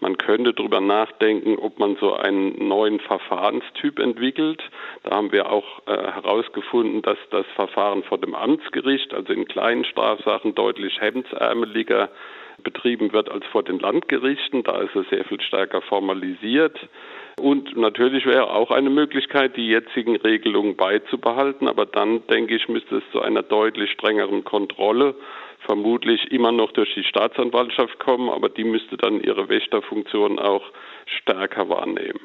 Man 0.00 0.18
könnte 0.18 0.52
darüber 0.52 0.80
nachdenken, 0.80 1.56
ob 1.58 1.78
man 1.78 1.96
so 1.96 2.14
einen 2.14 2.68
neuen 2.68 3.00
Verfahrenstyp 3.00 3.98
entwickelt. 3.98 4.62
Da 5.02 5.16
haben 5.16 5.32
wir 5.32 5.50
auch 5.50 5.86
äh, 5.86 5.92
herausgefunden, 5.92 7.02
dass 7.02 7.18
das 7.30 7.46
Verfahren 7.54 8.02
vor 8.04 8.18
dem 8.18 8.34
Amtsgericht, 8.34 9.14
also 9.14 9.32
in 9.32 9.46
kleinen 9.46 9.84
Strafsachen, 9.84 10.54
deutlich 10.54 11.00
hemdsärmeliger 11.00 12.10
betrieben 12.62 13.12
wird 13.12 13.30
als 13.30 13.44
vor 13.46 13.62
den 13.62 13.78
Landgerichten. 13.78 14.62
Da 14.62 14.80
ist 14.80 14.94
es 14.94 15.08
sehr 15.10 15.24
viel 15.24 15.40
stärker 15.40 15.82
formalisiert. 15.82 16.78
Und 17.40 17.76
natürlich 17.76 18.26
wäre 18.26 18.50
auch 18.50 18.70
eine 18.70 18.90
Möglichkeit, 18.90 19.56
die 19.56 19.66
jetzigen 19.66 20.16
Regelungen 20.16 20.76
beizubehalten, 20.76 21.66
aber 21.66 21.84
dann, 21.84 22.26
denke 22.28 22.54
ich, 22.54 22.68
müsste 22.68 22.98
es 22.98 23.02
zu 23.10 23.20
einer 23.20 23.42
deutlich 23.42 23.90
strengeren 23.90 24.44
Kontrolle 24.44 25.16
vermutlich 25.64 26.30
immer 26.30 26.52
noch 26.52 26.72
durch 26.72 26.92
die 26.94 27.04
Staatsanwaltschaft 27.04 27.98
kommen, 27.98 28.28
aber 28.28 28.48
die 28.48 28.64
müsste 28.64 28.96
dann 28.96 29.20
ihre 29.20 29.48
Wächterfunktion 29.48 30.38
auch 30.38 30.62
stärker 31.20 31.68
wahrnehmen. 31.68 32.20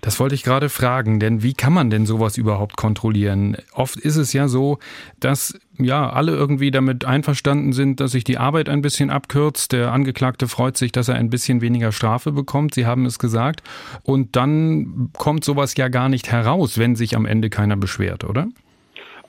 Das 0.00 0.18
wollte 0.18 0.34
ich 0.34 0.42
gerade 0.42 0.68
fragen, 0.68 1.20
denn 1.20 1.42
wie 1.42 1.52
kann 1.52 1.72
man 1.72 1.90
denn 1.90 2.06
sowas 2.06 2.38
überhaupt 2.38 2.76
kontrollieren? 2.76 3.56
Oft 3.74 3.96
ist 3.96 4.16
es 4.16 4.32
ja 4.32 4.48
so, 4.48 4.78
dass 5.20 5.58
ja 5.78 6.10
alle 6.10 6.32
irgendwie 6.32 6.70
damit 6.70 7.04
einverstanden 7.04 7.72
sind, 7.72 8.00
dass 8.00 8.12
sich 8.12 8.24
die 8.24 8.38
Arbeit 8.38 8.68
ein 8.68 8.80
bisschen 8.80 9.10
abkürzt. 9.10 9.72
Der 9.72 9.92
Angeklagte 9.92 10.48
freut 10.48 10.76
sich, 10.76 10.92
dass 10.92 11.08
er 11.08 11.16
ein 11.16 11.30
bisschen 11.30 11.60
weniger 11.60 11.92
Strafe 11.92 12.32
bekommt. 12.32 12.74
Sie 12.74 12.86
haben 12.86 13.04
es 13.04 13.18
gesagt. 13.18 13.62
Und 14.02 14.36
dann 14.36 15.10
kommt 15.16 15.44
sowas 15.44 15.76
ja 15.76 15.88
gar 15.88 16.08
nicht 16.08 16.30
heraus, 16.30 16.78
wenn 16.78 16.96
sich 16.96 17.14
am 17.14 17.26
Ende 17.26 17.50
keiner 17.50 17.76
beschwert, 17.76 18.24
oder? 18.24 18.48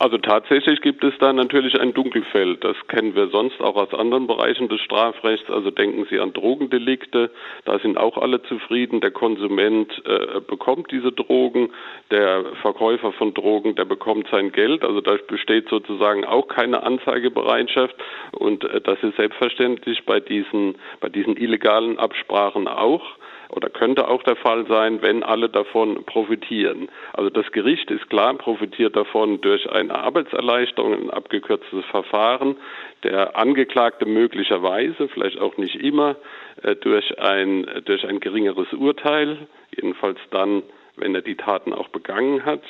Also 0.01 0.17
tatsächlich 0.17 0.79
gibt 0.79 1.03
es 1.03 1.13
da 1.19 1.33
natürlich 1.33 1.77
ein 1.77 1.93
Dunkelfeld. 1.93 2.63
Das 2.63 2.77
kennen 2.87 3.15
wir 3.15 3.27
sonst 3.27 3.59
auch 3.59 3.75
aus 3.75 3.93
anderen 3.93 4.27
Bereichen 4.27 4.69
des 4.69 4.79
Strafrechts. 4.79 5.49
Also 5.49 5.71
denken 5.71 6.07
Sie 6.09 6.21
an 6.21 6.31
Drogendelikte. 6.31 7.29
Da 7.65 7.79
sind 7.79 7.97
auch 7.97 8.17
alle 8.17 8.41
zufrieden. 8.43 9.01
Der 9.01 9.11
Konsument 9.11 9.91
äh, 10.05 10.39
bekommt 10.39 10.89
diese 10.91 11.11
Drogen. 11.11 11.73
Der 12.11 12.45
Verkäufer 12.61 13.11
von 13.11 13.33
Drogen, 13.33 13.75
der 13.75 13.83
bekommt 13.83 14.29
sein 14.31 14.53
Geld. 14.53 14.85
Also 14.85 15.01
da 15.01 15.17
besteht 15.27 15.67
sozusagen 15.67 16.23
auch 16.23 16.47
keine 16.47 16.81
Anzeigebereitschaft. 16.83 17.95
Und 18.31 18.63
äh, 18.63 18.79
das 18.79 19.03
ist 19.03 19.17
selbstverständlich 19.17 20.05
bei 20.05 20.21
diesen, 20.21 20.75
bei 21.01 21.09
diesen 21.09 21.35
illegalen 21.35 21.99
Absprachen 21.99 22.69
auch 22.69 23.03
oder 23.49 23.69
könnte 23.69 24.07
auch 24.07 24.23
der 24.23 24.35
Fall 24.35 24.67
sein, 24.67 25.01
wenn 25.01 25.23
alle 25.23 25.49
davon 25.49 26.05
profitieren. 26.05 26.87
Also 27.13 27.29
das 27.29 27.51
Gericht 27.51 27.89
ist 27.89 28.09
klar, 28.09 28.33
profitiert 28.35 28.95
davon 28.95 29.41
durch 29.41 29.69
eine 29.71 29.95
Arbeitserleichterung, 29.95 30.93
ein 30.93 31.09
abgekürztes 31.09 31.83
Verfahren. 31.85 32.57
Der 33.03 33.35
Angeklagte 33.35 34.05
möglicherweise, 34.05 35.07
vielleicht 35.09 35.39
auch 35.39 35.57
nicht 35.57 35.75
immer, 35.75 36.15
äh, 36.61 36.75
durch 36.75 37.19
ein, 37.19 37.67
durch 37.85 38.07
ein 38.07 38.19
geringeres 38.19 38.71
Urteil, 38.73 39.47
jedenfalls 39.75 40.19
dann, 40.29 40.61
wenn 40.95 41.15
er 41.15 41.21
die 41.21 41.35
Taten 41.35 41.73
auch 41.73 41.87
begangen 41.89 42.45
hat. 42.45 42.61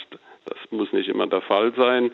Das 0.45 0.57
muss 0.71 0.91
nicht 0.93 1.09
immer 1.09 1.27
der 1.27 1.41
Fall 1.41 1.73
sein 1.75 2.11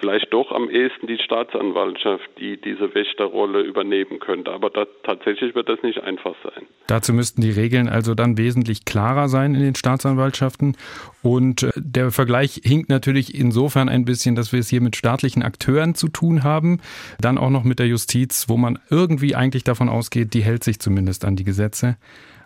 vielleicht 0.00 0.32
doch 0.32 0.52
am 0.52 0.68
ehesten 0.70 1.06
die 1.06 1.18
Staatsanwaltschaft, 1.18 2.28
die 2.38 2.60
diese 2.60 2.94
Wächterrolle 2.94 3.62
übernehmen 3.62 4.18
könnte. 4.18 4.52
Aber 4.52 4.70
da, 4.70 4.86
tatsächlich 5.02 5.54
wird 5.54 5.68
das 5.68 5.82
nicht 5.82 6.02
einfach 6.02 6.34
sein. 6.42 6.66
Dazu 6.86 7.12
müssten 7.12 7.40
die 7.40 7.50
Regeln 7.50 7.88
also 7.88 8.14
dann 8.14 8.38
wesentlich 8.38 8.84
klarer 8.84 9.28
sein 9.28 9.54
in 9.54 9.62
den 9.62 9.74
Staatsanwaltschaften. 9.74 10.76
Und 11.22 11.62
äh, 11.62 11.72
der 11.76 12.10
Vergleich 12.10 12.60
hinkt 12.64 12.88
natürlich 12.88 13.34
insofern 13.34 13.88
ein 13.88 14.04
bisschen, 14.04 14.34
dass 14.34 14.52
wir 14.52 14.60
es 14.60 14.68
hier 14.68 14.80
mit 14.80 14.96
staatlichen 14.96 15.42
Akteuren 15.42 15.94
zu 15.94 16.08
tun 16.08 16.44
haben. 16.44 16.80
Dann 17.20 17.38
auch 17.38 17.50
noch 17.50 17.64
mit 17.64 17.78
der 17.78 17.86
Justiz, 17.86 18.46
wo 18.48 18.56
man 18.56 18.78
irgendwie 18.90 19.34
eigentlich 19.34 19.64
davon 19.64 19.88
ausgeht, 19.88 20.34
die 20.34 20.42
hält 20.42 20.64
sich 20.64 20.78
zumindest 20.78 21.24
an 21.24 21.36
die 21.36 21.44
Gesetze. 21.44 21.96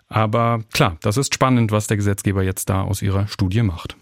Aber 0.07 0.59
klar, 0.73 0.97
das 1.01 1.17
ist 1.17 1.33
spannend, 1.33 1.71
was 1.71 1.87
der 1.87 1.97
Gesetzgeber 1.97 2.43
jetzt 2.43 2.69
da 2.69 2.81
aus 2.81 3.01
ihrer 3.01 3.27
Studie 3.27 3.63
macht. 3.63 3.95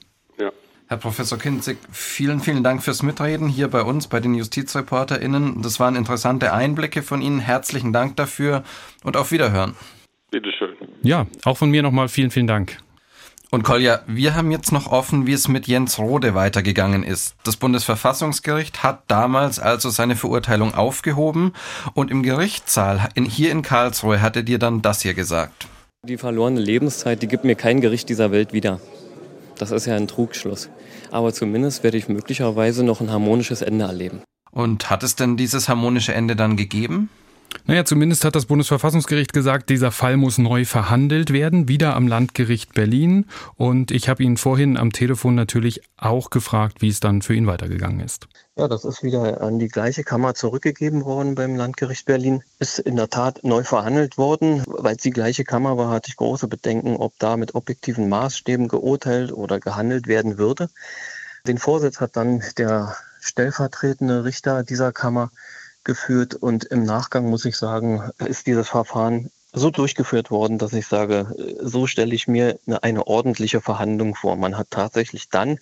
Herr 0.90 0.98
Professor 0.98 1.38
Kinzig, 1.38 1.78
vielen, 1.92 2.40
vielen 2.40 2.64
Dank 2.64 2.82
fürs 2.82 3.04
Mitreden 3.04 3.48
hier 3.48 3.68
bei 3.68 3.84
uns, 3.84 4.08
bei 4.08 4.20
den 4.20 4.34
JustizreporterInnen. 4.34 5.62
Das 5.62 5.80
waren 5.80 5.96
interessante 5.96 6.52
Einblicke 6.52 7.04
von 7.04 7.22
Ihnen. 7.22 7.40
Herzlichen 7.40 7.94
Dank 7.94 8.16
dafür 8.16 8.64
und 9.04 9.16
auf 9.16 9.32
Wiederhören. 9.32 9.76
Bitteschön. 10.32 10.70
Ja, 11.04 11.28
auch 11.46 11.58
von 11.58 11.70
mir 11.70 11.84
nochmal 11.84 12.08
vielen, 12.10 12.32
vielen 12.32 12.48
Dank. 12.48 12.80
Und 13.52 13.62
Kolja, 13.62 14.02
wir 14.08 14.34
haben 14.34 14.50
jetzt 14.50 14.72
noch 14.72 14.92
offen, 14.92 15.28
wie 15.28 15.34
es 15.34 15.48
mit 15.48 15.68
Jens 15.68 16.00
Rode 16.00 16.34
weitergegangen 16.34 17.04
ist. 17.04 17.36
Das 17.44 17.58
Bundesverfassungsgericht 17.58 18.82
hat 18.82 19.04
damals 19.10 19.60
also 19.60 19.92
seine 19.92 20.16
Verurteilung 20.16 20.74
aufgehoben 20.74 21.54
und 21.94 22.10
im 22.10 22.24
Gerichtssaal 22.24 23.10
in, 23.14 23.26
hier 23.26 23.52
in 23.52 23.62
Karlsruhe 23.62 24.24
hat 24.24 24.36
er 24.36 24.44
dir 24.44 24.58
dann 24.58 24.82
das 24.82 25.04
hier 25.04 25.14
gesagt. 25.14 25.68
Die 26.08 26.18
verlorene 26.18 26.60
Lebenszeit, 26.60 27.22
die 27.22 27.28
gibt 27.28 27.44
mir 27.44 27.56
kein 27.56 27.80
Gericht 27.80 28.10
dieser 28.10 28.32
Welt 28.32 28.54
wieder. 28.54 28.80
Das 29.60 29.72
ist 29.72 29.86
ja 29.86 29.96
ein 29.96 30.08
Trugschluss. 30.08 30.70
Aber 31.12 31.34
zumindest 31.34 31.84
werde 31.84 31.98
ich 31.98 32.08
möglicherweise 32.08 32.84
noch 32.84 33.02
ein 33.02 33.12
harmonisches 33.12 33.62
Ende 33.62 33.86
erleben. 33.86 34.22
Und 34.52 34.90
hat 34.90 35.04
es 35.04 35.16
denn 35.16 35.38
dieses 35.38 35.70
harmonische 35.70 36.14
Ende 36.14 36.36
dann 36.36 36.58
gegeben? 36.58 37.10
Naja, 37.66 37.84
zumindest 37.84 38.26
hat 38.26 38.36
das 38.36 38.46
Bundesverfassungsgericht 38.46 39.34
gesagt, 39.34 39.70
dieser 39.70 39.92
Fall 39.92 40.18
muss 40.18 40.38
neu 40.38 40.66
verhandelt 40.66 41.34
werden, 41.34 41.68
wieder 41.68 41.96
am 41.96 42.08
Landgericht 42.08 42.74
Berlin. 42.74 43.26
Und 43.56 43.92
ich 43.92 44.08
habe 44.08 44.24
ihn 44.24 44.38
vorhin 44.38 44.78
am 44.78 44.92
Telefon 44.92 45.36
natürlich 45.36 45.82
auch 45.98 46.30
gefragt, 46.30 46.82
wie 46.82 46.90
es 46.90 47.00
dann 47.00 47.22
für 47.22 47.36
ihn 47.36 47.48
weitergegangen 47.48 48.00
ist. 48.00 48.28
Ja, 48.60 48.68
das 48.68 48.84
ist 48.84 49.04
wieder 49.04 49.40
an 49.40 49.58
die 49.58 49.70
gleiche 49.70 50.04
Kammer 50.04 50.34
zurückgegeben 50.34 51.06
worden 51.06 51.34
beim 51.34 51.56
Landgericht 51.56 52.06
Berlin. 52.06 52.44
Ist 52.60 52.78
in 52.78 52.98
der 52.98 53.10
Tat 53.10 53.40
neu 53.46 53.64
verhandelt 53.64 54.18
worden. 54.18 54.66
Weil 54.68 54.98
es 54.98 55.02
die 55.02 55.12
gleiche 55.12 55.46
Kammer 55.46 55.78
war, 55.78 55.92
hatte 55.92 56.10
ich 56.10 56.18
große 56.18 56.50
Bedenken, 56.50 56.98
ob 56.98 57.18
da 57.20 57.38
mit 57.38 57.56
objektiven 57.56 58.10
Maßstäben 58.10 58.68
geurteilt 58.68 59.32
oder 59.32 59.62
gehandelt 59.62 60.08
werden 60.08 60.38
würde. 60.38 60.70
Den 61.48 61.58
Vorsitz 61.58 62.02
hat 62.02 62.18
dann 62.18 62.44
der 62.58 62.98
stellvertretende 63.22 64.26
Richter 64.26 64.64
dieser 64.64 64.92
Kammer 64.92 65.32
geführt 65.86 66.36
und 66.36 66.66
im 66.66 66.84
Nachgang 66.84 67.30
muss 67.30 67.46
ich 67.46 67.56
sagen, 67.56 68.12
ist 68.18 68.46
dieses 68.46 68.68
Verfahren 68.68 69.32
so 69.52 69.72
durchgeführt 69.72 70.30
worden, 70.30 70.58
dass 70.58 70.74
ich 70.74 70.88
sage, 70.88 71.58
so 71.62 71.88
stelle 71.88 72.14
ich 72.14 72.28
mir 72.28 72.60
eine, 72.68 72.84
eine, 72.84 73.08
ordentliche 73.08 73.62
Verhandlung 73.62 74.16
vor. 74.16 74.36
Man 74.36 74.58
hat 74.58 74.70
tatsächlich 74.70 75.30
dann 75.30 75.60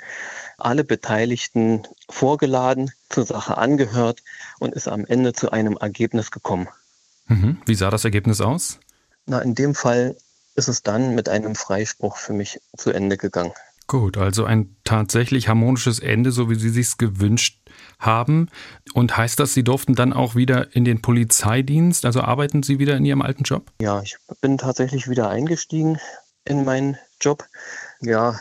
alle 0.57 0.83
Beteiligten 0.83 1.83
vorgeladen, 2.09 2.91
zur 3.09 3.25
Sache 3.25 3.57
angehört 3.57 4.23
und 4.59 4.73
ist 4.73 4.87
am 4.87 5.05
Ende 5.05 5.33
zu 5.33 5.51
einem 5.51 5.77
Ergebnis 5.77 6.31
gekommen. 6.31 6.67
Mhm. 7.27 7.61
Wie 7.65 7.75
sah 7.75 7.89
das 7.89 8.03
Ergebnis 8.03 8.41
aus? 8.41 8.79
Na, 9.25 9.39
in 9.39 9.55
dem 9.55 9.75
Fall 9.75 10.17
ist 10.55 10.67
es 10.67 10.81
dann 10.81 11.15
mit 11.15 11.29
einem 11.29 11.55
Freispruch 11.55 12.17
für 12.17 12.33
mich 12.33 12.59
zu 12.75 12.91
Ende 12.91 13.17
gegangen. 13.17 13.53
Gut, 13.87 14.17
also 14.17 14.43
ein 14.43 14.75
tatsächlich 14.83 15.47
harmonisches 15.47 15.99
Ende, 15.99 16.33
so 16.33 16.49
wie 16.49 16.55
Sie 16.55 16.69
sich 16.69 16.97
gewünscht 16.97 17.61
haben. 17.99 18.49
Und 18.93 19.15
heißt 19.15 19.39
das, 19.39 19.53
Sie 19.53 19.63
durften 19.63 19.95
dann 19.95 20.11
auch 20.11 20.35
wieder 20.35 20.75
in 20.75 20.83
den 20.83 21.01
Polizeidienst? 21.01 22.05
Also 22.05 22.21
arbeiten 22.21 22.63
Sie 22.63 22.79
wieder 22.79 22.97
in 22.97 23.05
Ihrem 23.05 23.21
alten 23.21 23.43
Job? 23.43 23.71
Ja, 23.81 24.01
ich 24.01 24.17
bin 24.41 24.57
tatsächlich 24.57 25.09
wieder 25.09 25.29
eingestiegen 25.29 25.99
in 26.43 26.65
meinen 26.65 26.97
Job 27.21 27.45
ja, 27.99 28.39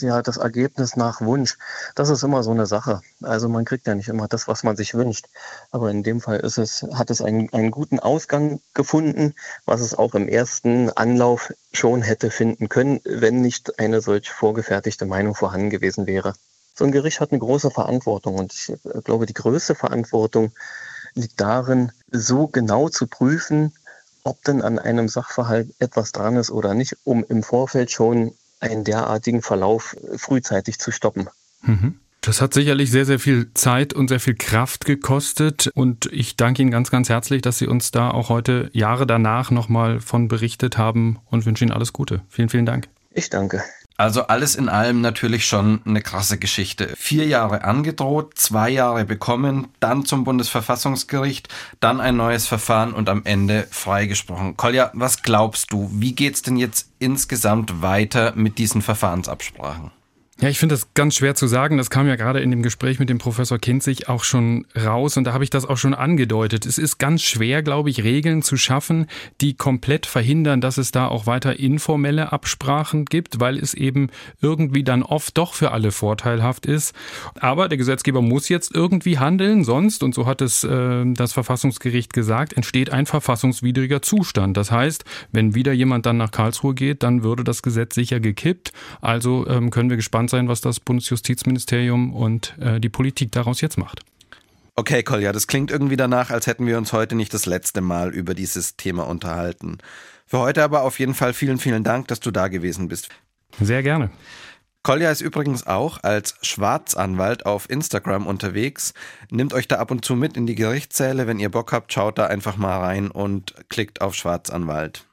ja, 0.00 0.22
das 0.22 0.36
Ergebnis 0.36 0.96
nach 0.96 1.20
Wunsch, 1.20 1.56
das 1.94 2.10
ist 2.10 2.22
immer 2.22 2.42
so 2.42 2.50
eine 2.50 2.66
Sache. 2.66 3.00
Also 3.22 3.48
man 3.48 3.64
kriegt 3.64 3.86
ja 3.86 3.94
nicht 3.94 4.08
immer 4.08 4.28
das, 4.28 4.46
was 4.46 4.62
man 4.62 4.76
sich 4.76 4.94
wünscht. 4.94 5.26
Aber 5.70 5.90
in 5.90 6.02
dem 6.02 6.20
Fall 6.20 6.40
ist 6.40 6.58
es, 6.58 6.82
hat 6.94 7.10
es 7.10 7.22
einen, 7.22 7.52
einen 7.52 7.70
guten 7.70 7.98
Ausgang 7.98 8.60
gefunden, 8.74 9.34
was 9.64 9.80
es 9.80 9.94
auch 9.94 10.14
im 10.14 10.28
ersten 10.28 10.90
Anlauf 10.90 11.52
schon 11.72 12.02
hätte 12.02 12.30
finden 12.30 12.68
können, 12.68 13.00
wenn 13.04 13.40
nicht 13.40 13.78
eine 13.78 14.00
solch 14.00 14.30
vorgefertigte 14.30 15.06
Meinung 15.06 15.34
vorhanden 15.34 15.70
gewesen 15.70 16.06
wäre. 16.06 16.34
So 16.74 16.84
ein 16.84 16.92
Gericht 16.92 17.20
hat 17.20 17.32
eine 17.32 17.40
große 17.40 17.70
Verantwortung 17.70 18.36
und 18.36 18.52
ich 18.52 18.72
glaube, 19.04 19.26
die 19.26 19.34
größte 19.34 19.74
Verantwortung 19.74 20.52
liegt 21.14 21.40
darin, 21.40 21.90
so 22.10 22.46
genau 22.46 22.88
zu 22.88 23.06
prüfen, 23.06 23.72
ob 24.24 24.44
denn 24.44 24.62
an 24.62 24.78
einem 24.78 25.08
Sachverhalt 25.08 25.74
etwas 25.78 26.12
dran 26.12 26.36
ist 26.36 26.50
oder 26.50 26.74
nicht, 26.74 26.96
um 27.04 27.24
im 27.24 27.42
Vorfeld 27.42 27.90
schon 27.90 28.34
einen 28.60 28.84
derartigen 28.84 29.42
Verlauf 29.42 29.96
frühzeitig 30.16 30.78
zu 30.78 30.90
stoppen. 30.90 31.28
Mhm. 31.62 31.98
Das 32.20 32.42
hat 32.42 32.52
sicherlich 32.52 32.90
sehr, 32.90 33.06
sehr 33.06 33.18
viel 33.18 33.54
Zeit 33.54 33.92
und 33.92 34.08
sehr 34.08 34.20
viel 34.20 34.34
Kraft 34.34 34.84
gekostet. 34.84 35.70
Und 35.74 36.06
ich 36.12 36.36
danke 36.36 36.62
Ihnen 36.62 36.70
ganz, 36.70 36.90
ganz 36.90 37.08
herzlich, 37.08 37.42
dass 37.42 37.58
Sie 37.58 37.66
uns 37.66 37.90
da 37.90 38.10
auch 38.10 38.28
heute 38.28 38.70
Jahre 38.72 39.06
danach 39.06 39.50
nochmal 39.50 40.00
von 40.00 40.28
berichtet 40.28 40.76
haben 40.76 41.20
und 41.26 41.46
wünsche 41.46 41.64
Ihnen 41.64 41.72
alles 41.72 41.92
Gute. 41.92 42.22
Vielen, 42.28 42.48
vielen 42.48 42.66
Dank. 42.66 42.88
Ich 43.12 43.30
danke. 43.30 43.62
Also 43.98 44.28
alles 44.28 44.54
in 44.54 44.68
allem 44.68 45.00
natürlich 45.00 45.44
schon 45.44 45.80
eine 45.84 46.00
krasse 46.00 46.38
Geschichte. 46.38 46.94
Vier 46.96 47.26
Jahre 47.26 47.64
angedroht, 47.64 48.38
zwei 48.38 48.70
Jahre 48.70 49.04
bekommen, 49.04 49.66
dann 49.80 50.04
zum 50.04 50.22
Bundesverfassungsgericht, 50.22 51.48
dann 51.80 52.00
ein 52.00 52.16
neues 52.16 52.46
Verfahren 52.46 52.92
und 52.92 53.08
am 53.08 53.22
Ende 53.24 53.66
freigesprochen. 53.72 54.56
Kolja, 54.56 54.92
was 54.94 55.22
glaubst 55.22 55.72
du, 55.72 55.90
wie 55.92 56.14
geht's 56.14 56.42
denn 56.42 56.56
jetzt 56.56 56.92
insgesamt 57.00 57.82
weiter 57.82 58.34
mit 58.36 58.58
diesen 58.58 58.82
Verfahrensabsprachen? 58.82 59.90
Ja, 60.40 60.48
ich 60.48 60.60
finde 60.60 60.76
das 60.76 60.94
ganz 60.94 61.16
schwer 61.16 61.34
zu 61.34 61.48
sagen. 61.48 61.78
Das 61.78 61.90
kam 61.90 62.06
ja 62.06 62.14
gerade 62.14 62.38
in 62.38 62.52
dem 62.52 62.62
Gespräch 62.62 63.00
mit 63.00 63.08
dem 63.08 63.18
Professor 63.18 63.58
Kinzig 63.58 64.08
auch 64.08 64.22
schon 64.22 64.66
raus 64.80 65.16
und 65.16 65.24
da 65.24 65.32
habe 65.32 65.42
ich 65.42 65.50
das 65.50 65.64
auch 65.64 65.78
schon 65.78 65.94
angedeutet. 65.94 66.64
Es 66.64 66.78
ist 66.78 66.98
ganz 66.98 67.22
schwer, 67.22 67.64
glaube 67.64 67.90
ich, 67.90 68.04
Regeln 68.04 68.42
zu 68.42 68.56
schaffen, 68.56 69.08
die 69.40 69.54
komplett 69.54 70.06
verhindern, 70.06 70.60
dass 70.60 70.78
es 70.78 70.92
da 70.92 71.08
auch 71.08 71.26
weiter 71.26 71.58
informelle 71.58 72.30
Absprachen 72.30 73.06
gibt, 73.06 73.40
weil 73.40 73.58
es 73.58 73.74
eben 73.74 74.10
irgendwie 74.40 74.84
dann 74.84 75.02
oft 75.02 75.36
doch 75.36 75.54
für 75.54 75.72
alle 75.72 75.90
vorteilhaft 75.90 76.66
ist. 76.66 76.94
Aber 77.40 77.68
der 77.68 77.78
Gesetzgeber 77.78 78.22
muss 78.22 78.48
jetzt 78.48 78.72
irgendwie 78.72 79.18
handeln, 79.18 79.64
sonst, 79.64 80.04
und 80.04 80.14
so 80.14 80.26
hat 80.26 80.40
es 80.40 80.62
äh, 80.62 81.04
das 81.14 81.32
Verfassungsgericht 81.32 82.12
gesagt, 82.12 82.52
entsteht 82.52 82.92
ein 82.92 83.06
verfassungswidriger 83.06 84.02
Zustand. 84.02 84.56
Das 84.56 84.70
heißt, 84.70 85.04
wenn 85.32 85.56
wieder 85.56 85.72
jemand 85.72 86.06
dann 86.06 86.16
nach 86.16 86.30
Karlsruhe 86.30 86.74
geht, 86.74 87.02
dann 87.02 87.24
würde 87.24 87.42
das 87.42 87.62
Gesetz 87.62 87.96
sicher 87.96 88.20
gekippt. 88.20 88.72
Also 89.00 89.44
ähm, 89.48 89.70
können 89.70 89.90
wir 89.90 89.96
gespannt 89.96 90.27
gespannt 90.28 90.30
sein, 90.30 90.48
was 90.48 90.60
das 90.60 90.80
Bundesjustizministerium 90.80 92.12
und 92.14 92.54
äh, 92.60 92.80
die 92.80 92.88
Politik 92.88 93.32
daraus 93.32 93.60
jetzt 93.60 93.78
macht. 93.78 94.00
Okay, 94.76 95.02
Kolja, 95.02 95.32
das 95.32 95.46
klingt 95.46 95.70
irgendwie 95.70 95.96
danach, 95.96 96.30
als 96.30 96.46
hätten 96.46 96.66
wir 96.66 96.78
uns 96.78 96.92
heute 96.92 97.16
nicht 97.16 97.34
das 97.34 97.46
letzte 97.46 97.80
Mal 97.80 98.14
über 98.14 98.34
dieses 98.34 98.76
Thema 98.76 99.08
unterhalten. 99.08 99.78
Für 100.26 100.38
heute 100.38 100.62
aber 100.62 100.82
auf 100.82 100.98
jeden 100.98 101.14
Fall 101.14 101.32
vielen, 101.32 101.58
vielen 101.58 101.82
Dank, 101.82 102.08
dass 102.08 102.20
du 102.20 102.30
da 102.30 102.48
gewesen 102.48 102.88
bist. 102.88 103.08
Sehr 103.60 103.82
gerne. 103.82 104.10
Kolja 104.84 105.10
ist 105.10 105.20
übrigens 105.20 105.66
auch 105.66 106.02
als 106.02 106.36
Schwarzanwalt 106.42 107.44
auf 107.44 107.68
Instagram 107.68 108.26
unterwegs. 108.26 108.94
Nimmt 109.30 109.52
euch 109.52 109.66
da 109.66 109.76
ab 109.76 109.90
und 109.90 110.04
zu 110.04 110.14
mit 110.14 110.36
in 110.36 110.46
die 110.46 110.54
Gerichtssäle. 110.54 111.26
Wenn 111.26 111.40
ihr 111.40 111.50
Bock 111.50 111.72
habt, 111.72 111.92
schaut 111.92 112.18
da 112.18 112.26
einfach 112.26 112.56
mal 112.56 112.78
rein 112.78 113.10
und 113.10 113.54
klickt 113.68 114.00
auf 114.00 114.14
Schwarzanwalt. 114.14 115.07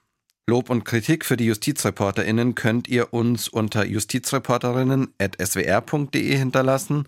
Lob 0.48 0.70
und 0.70 0.86
Kritik 0.86 1.26
für 1.26 1.38
die 1.38 1.48
JustizreporterInnen 1.48 2.54
könnt 2.54 2.88
ihr 2.88 3.16
uns 3.16 3.48
unter 3.48 3.84
justizreporterinnen.swr.de 3.84 6.38
hinterlassen 6.38 7.08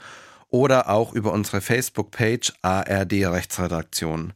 oder 0.49 0.89
auch 0.89 1.13
über 1.13 1.33
unsere 1.33 1.61
Facebook-Page 1.61 2.53
ARD 2.63 3.27
Rechtsredaktion. 3.27 4.33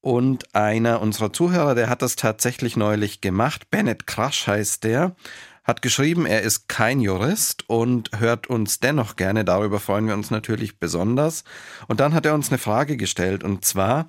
Und 0.00 0.54
einer 0.54 1.02
unserer 1.02 1.32
Zuhörer, 1.32 1.74
der 1.74 1.88
hat 1.88 2.00
das 2.00 2.14
tatsächlich 2.14 2.76
neulich 2.76 3.20
gemacht, 3.20 3.72
Bennett 3.72 4.06
Crash 4.06 4.46
heißt 4.46 4.84
der, 4.84 5.16
hat 5.64 5.82
geschrieben, 5.82 6.24
er 6.24 6.42
ist 6.42 6.68
kein 6.68 7.00
Jurist 7.00 7.68
und 7.68 8.12
hört 8.18 8.46
uns 8.46 8.78
dennoch 8.80 9.16
gerne. 9.16 9.44
Darüber 9.44 9.80
freuen 9.80 10.06
wir 10.06 10.14
uns 10.14 10.30
natürlich 10.30 10.78
besonders. 10.78 11.44
Und 11.88 12.00
dann 12.00 12.14
hat 12.14 12.24
er 12.24 12.32
uns 12.34 12.48
eine 12.48 12.56
Frage 12.56 12.96
gestellt 12.96 13.44
und 13.44 13.66
zwar, 13.66 14.08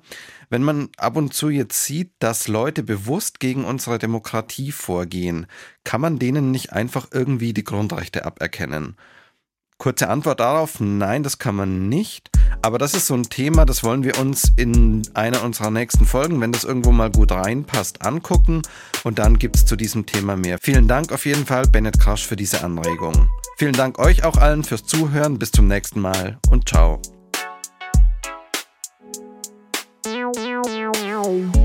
wenn 0.50 0.62
man 0.64 0.88
ab 0.98 1.16
und 1.16 1.32
zu 1.32 1.48
jetzt 1.48 1.84
sieht, 1.84 2.12
dass 2.18 2.48
Leute 2.48 2.82
bewusst 2.82 3.40
gegen 3.40 3.64
unsere 3.64 3.98
Demokratie 3.98 4.72
vorgehen, 4.72 5.46
kann 5.84 6.00
man 6.00 6.18
denen 6.18 6.50
nicht 6.50 6.72
einfach 6.72 7.08
irgendwie 7.12 7.54
die 7.54 7.64
Grundrechte 7.64 8.26
aberkennen? 8.26 8.96
Kurze 9.78 10.10
Antwort 10.10 10.40
darauf, 10.40 10.78
nein, 10.78 11.22
das 11.22 11.38
kann 11.38 11.54
man 11.54 11.88
nicht. 11.88 12.28
Aber 12.60 12.76
das 12.76 12.92
ist 12.92 13.06
so 13.06 13.14
ein 13.14 13.22
Thema, 13.22 13.64
das 13.64 13.82
wollen 13.82 14.04
wir 14.04 14.18
uns 14.18 14.52
in 14.56 15.00
einer 15.14 15.42
unserer 15.42 15.70
nächsten 15.70 16.04
Folgen, 16.04 16.38
wenn 16.42 16.52
das 16.52 16.64
irgendwo 16.64 16.92
mal 16.92 17.10
gut 17.10 17.32
reinpasst, 17.32 18.04
angucken. 18.04 18.60
Und 19.04 19.18
dann 19.18 19.38
gibt 19.38 19.56
es 19.56 19.64
zu 19.64 19.76
diesem 19.76 20.04
Thema 20.04 20.36
mehr. 20.36 20.58
Vielen 20.60 20.86
Dank 20.86 21.12
auf 21.12 21.24
jeden 21.24 21.46
Fall, 21.46 21.66
Bennett 21.66 21.98
Krasch, 21.98 22.26
für 22.26 22.36
diese 22.36 22.62
Anregung. 22.62 23.30
Vielen 23.56 23.72
Dank 23.72 23.98
euch 23.98 24.24
auch 24.24 24.36
allen 24.36 24.64
fürs 24.64 24.84
Zuhören. 24.84 25.38
Bis 25.38 25.52
zum 25.52 25.66
nächsten 25.68 26.00
Mal 26.00 26.38
und 26.50 26.68
ciao. 26.68 27.00
Bye. 31.30 31.59